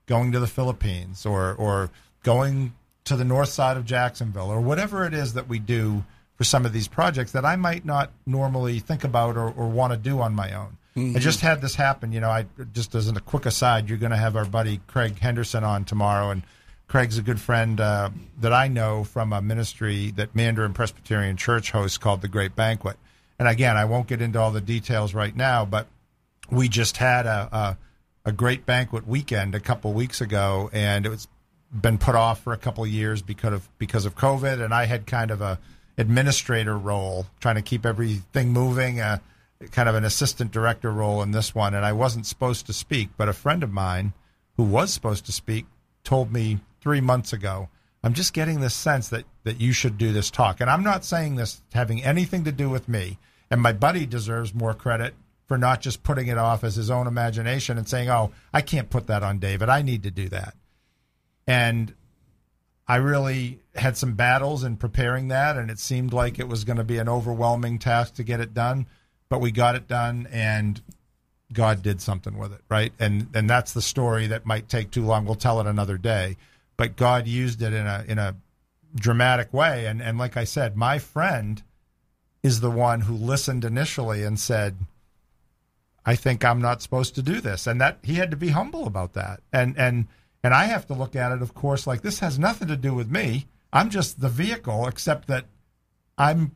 [0.06, 1.90] going to the Philippines or or
[2.22, 2.74] going
[3.04, 6.04] to the north side of Jacksonville or whatever it is that we do
[6.36, 9.92] for some of these projects that I might not normally think about or, or want
[9.92, 10.76] to do on my own.
[11.16, 12.12] I just had this happen.
[12.12, 15.18] You know, I just as a quick aside, you're going to have our buddy Craig
[15.18, 16.42] Henderson on tomorrow, and
[16.86, 18.10] Craig's a good friend uh,
[18.40, 22.98] that I know from a ministry that Mandarin Presbyterian Church hosts called the Great Banquet.
[23.42, 25.88] And again, I won't get into all the details right now, but
[26.48, 27.76] we just had a, a
[28.24, 31.26] a great banquet weekend a couple weeks ago, and it was
[31.72, 35.08] been put off for a couple years because of because of COVID, and I had
[35.08, 35.58] kind of a
[35.98, 39.18] administrator role, trying to keep everything moving, uh,
[39.72, 43.08] kind of an assistant director role in this one, and I wasn't supposed to speak,
[43.16, 44.12] but a friend of mine
[44.56, 45.66] who was supposed to speak
[46.04, 47.70] told me three months ago,
[48.04, 51.04] I'm just getting this sense that that you should do this talk, and I'm not
[51.04, 53.18] saying this having anything to do with me,
[53.52, 55.14] and my buddy deserves more credit
[55.46, 58.88] for not just putting it off as his own imagination and saying, "Oh, I can't
[58.88, 59.68] put that on David.
[59.68, 60.56] I need to do that."
[61.46, 61.92] And
[62.88, 66.78] I really had some battles in preparing that, and it seemed like it was going
[66.78, 68.86] to be an overwhelming task to get it done.
[69.28, 70.80] But we got it done, and
[71.52, 72.94] God did something with it, right?
[72.98, 75.26] And and that's the story that might take too long.
[75.26, 76.38] We'll tell it another day.
[76.78, 78.34] But God used it in a in a
[78.94, 79.84] dramatic way.
[79.84, 81.62] And and like I said, my friend
[82.42, 84.76] is the one who listened initially and said,
[86.04, 88.86] "I think I'm not supposed to do this," and that he had to be humble
[88.86, 89.40] about that.
[89.52, 90.08] And and
[90.42, 92.94] and I have to look at it, of course, like this has nothing to do
[92.94, 93.46] with me.
[93.72, 95.46] I'm just the vehicle, except that
[96.18, 96.52] I'm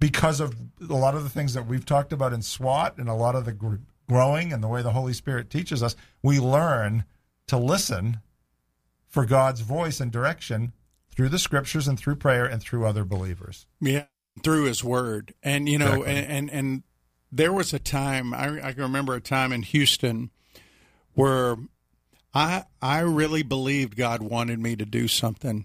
[0.00, 0.54] because of
[0.88, 3.44] a lot of the things that we've talked about in SWAT and a lot of
[3.44, 3.76] the gr-
[4.08, 7.04] growing and the way the Holy Spirit teaches us, we learn
[7.48, 8.20] to listen
[9.08, 10.72] for God's voice and direction
[11.10, 13.66] through the scriptures and through prayer and through other believers.
[13.80, 14.04] Yeah,
[14.38, 16.14] through His Word, and you know, Exactly.
[16.14, 16.82] and, and and
[17.30, 20.30] there was a time I, I can remember a time in Houston
[21.14, 21.56] where
[22.34, 25.64] I I really believed God wanted me to do something,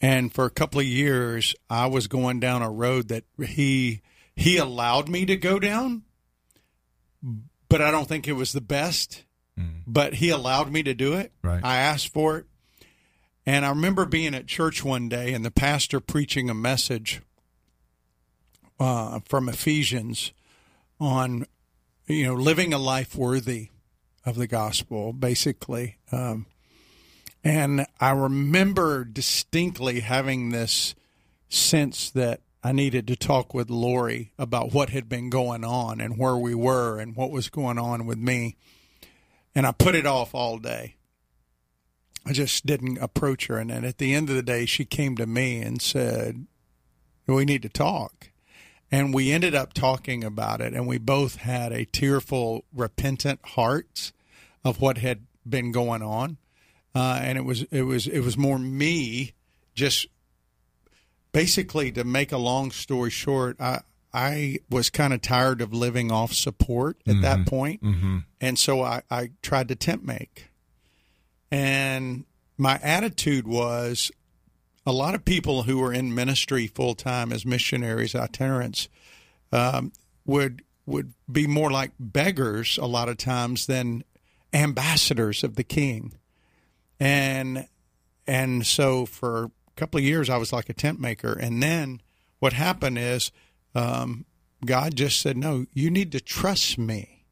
[0.00, 4.02] and for a couple of years I was going down a road that He
[4.36, 6.02] He allowed me to go down,
[7.68, 9.24] but I don't think it was the best.
[9.58, 9.82] Mm.
[9.86, 11.32] But He allowed me to do it.
[11.42, 11.64] Right.
[11.64, 12.46] I asked for it.
[13.44, 17.22] And I remember being at church one day and the pastor preaching a message
[18.78, 20.32] uh, from Ephesians
[21.00, 21.46] on,
[22.06, 23.68] you know, living a life worthy
[24.24, 25.98] of the gospel, basically.
[26.12, 26.46] Um,
[27.44, 30.94] and I remember distinctly having this
[31.48, 36.18] sense that I needed to talk with Lori about what had been going on and
[36.18, 38.56] where we were and what was going on with me.
[39.54, 40.96] And I put it off all day.
[42.26, 43.58] I just didn't approach her.
[43.58, 46.46] And then at the end of the day, she came to me and said,
[47.26, 48.30] We need to talk.
[48.90, 50.72] And we ended up talking about it.
[50.72, 54.12] And we both had a tearful, repentant hearts
[54.64, 56.38] of what had been going on.
[56.94, 59.34] Uh, and it was, it was, it was more me
[59.74, 60.06] just
[61.32, 63.80] basically to make a long story short, I,
[64.12, 67.82] I was kind of tired of living off support at that point.
[68.40, 70.50] And so I, I tried to temp make.
[71.50, 72.24] And
[72.56, 74.10] my attitude was
[74.88, 78.88] a lot of people who were in ministry full time as missionaries, itinerants,
[79.52, 79.92] um,
[80.24, 84.02] would would be more like beggars a lot of times than
[84.54, 86.14] ambassadors of the King.
[86.98, 87.68] And
[88.26, 91.34] and so for a couple of years I was like a tent maker.
[91.34, 92.00] And then
[92.38, 93.30] what happened is
[93.74, 94.24] um,
[94.64, 97.26] God just said, "No, you need to trust me."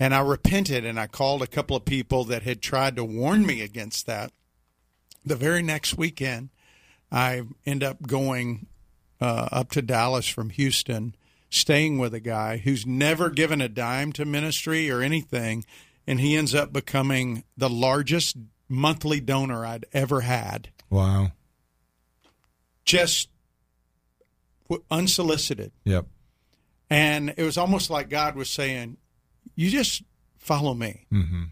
[0.00, 3.46] And I repented and I called a couple of people that had tried to warn
[3.46, 4.32] me against that.
[5.24, 6.50] The very next weekend,
[7.10, 8.66] I end up going
[9.20, 11.14] uh, up to Dallas from Houston,
[11.50, 15.64] staying with a guy who's never given a dime to ministry or anything.
[16.06, 18.36] And he ends up becoming the largest
[18.68, 21.32] monthly donor I'd ever had, Wow.
[22.84, 23.28] just
[24.90, 25.72] unsolicited.
[25.84, 26.06] Yep.
[26.90, 28.96] And it was almost like God was saying,
[29.54, 30.02] You just
[30.38, 31.06] follow me.
[31.12, 31.44] Mm-hmm.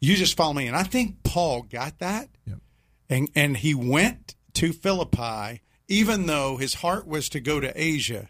[0.00, 0.66] You just follow me.
[0.66, 2.28] And I think Paul got that.
[2.46, 2.58] Yep.
[3.10, 8.28] And, and he went to Philippi, even though his heart was to go to Asia.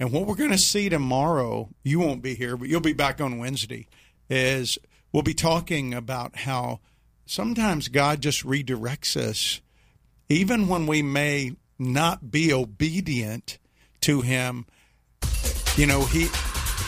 [0.00, 3.20] And what we're going to see tomorrow, you won't be here, but you'll be back
[3.20, 3.86] on Wednesday,
[4.28, 4.78] is
[5.12, 6.80] we'll be talking about how
[7.24, 9.60] sometimes God just redirects us,
[10.28, 13.58] even when we may not be obedient
[14.00, 14.66] to Him.
[15.76, 16.26] You know, He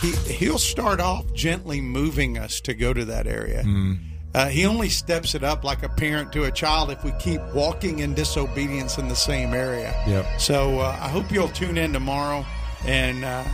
[0.01, 3.63] he he'll start off gently moving us to go to that area.
[3.63, 3.99] Mm.
[4.35, 7.41] Uh, he only steps it up like a parent to a child if we keep
[7.53, 9.95] walking in disobedience in the same area.
[10.05, 10.41] Yep.
[10.41, 12.45] So uh, I hope you'll tune in tomorrow
[12.85, 13.45] and uh,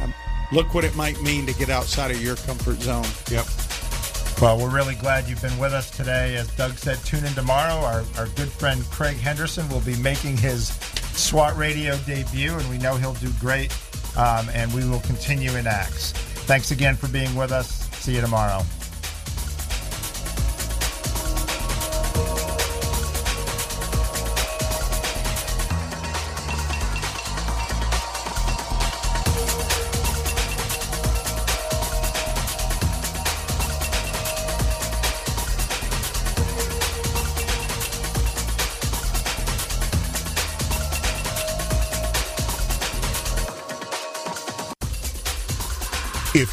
[0.51, 3.05] look what it might mean to get outside of your comfort zone.
[3.29, 3.45] Yep.
[4.41, 6.35] Well, we're really glad you've been with us today.
[6.35, 7.75] As Doug said, tune in tomorrow.
[7.75, 10.69] Our, our good friend Craig Henderson will be making his
[11.13, 13.71] SWAT radio debut, and we know he'll do great.
[14.17, 16.11] Um, and we will continue in Acts.
[16.47, 17.87] Thanks again for being with us.
[17.99, 18.63] See you tomorrow.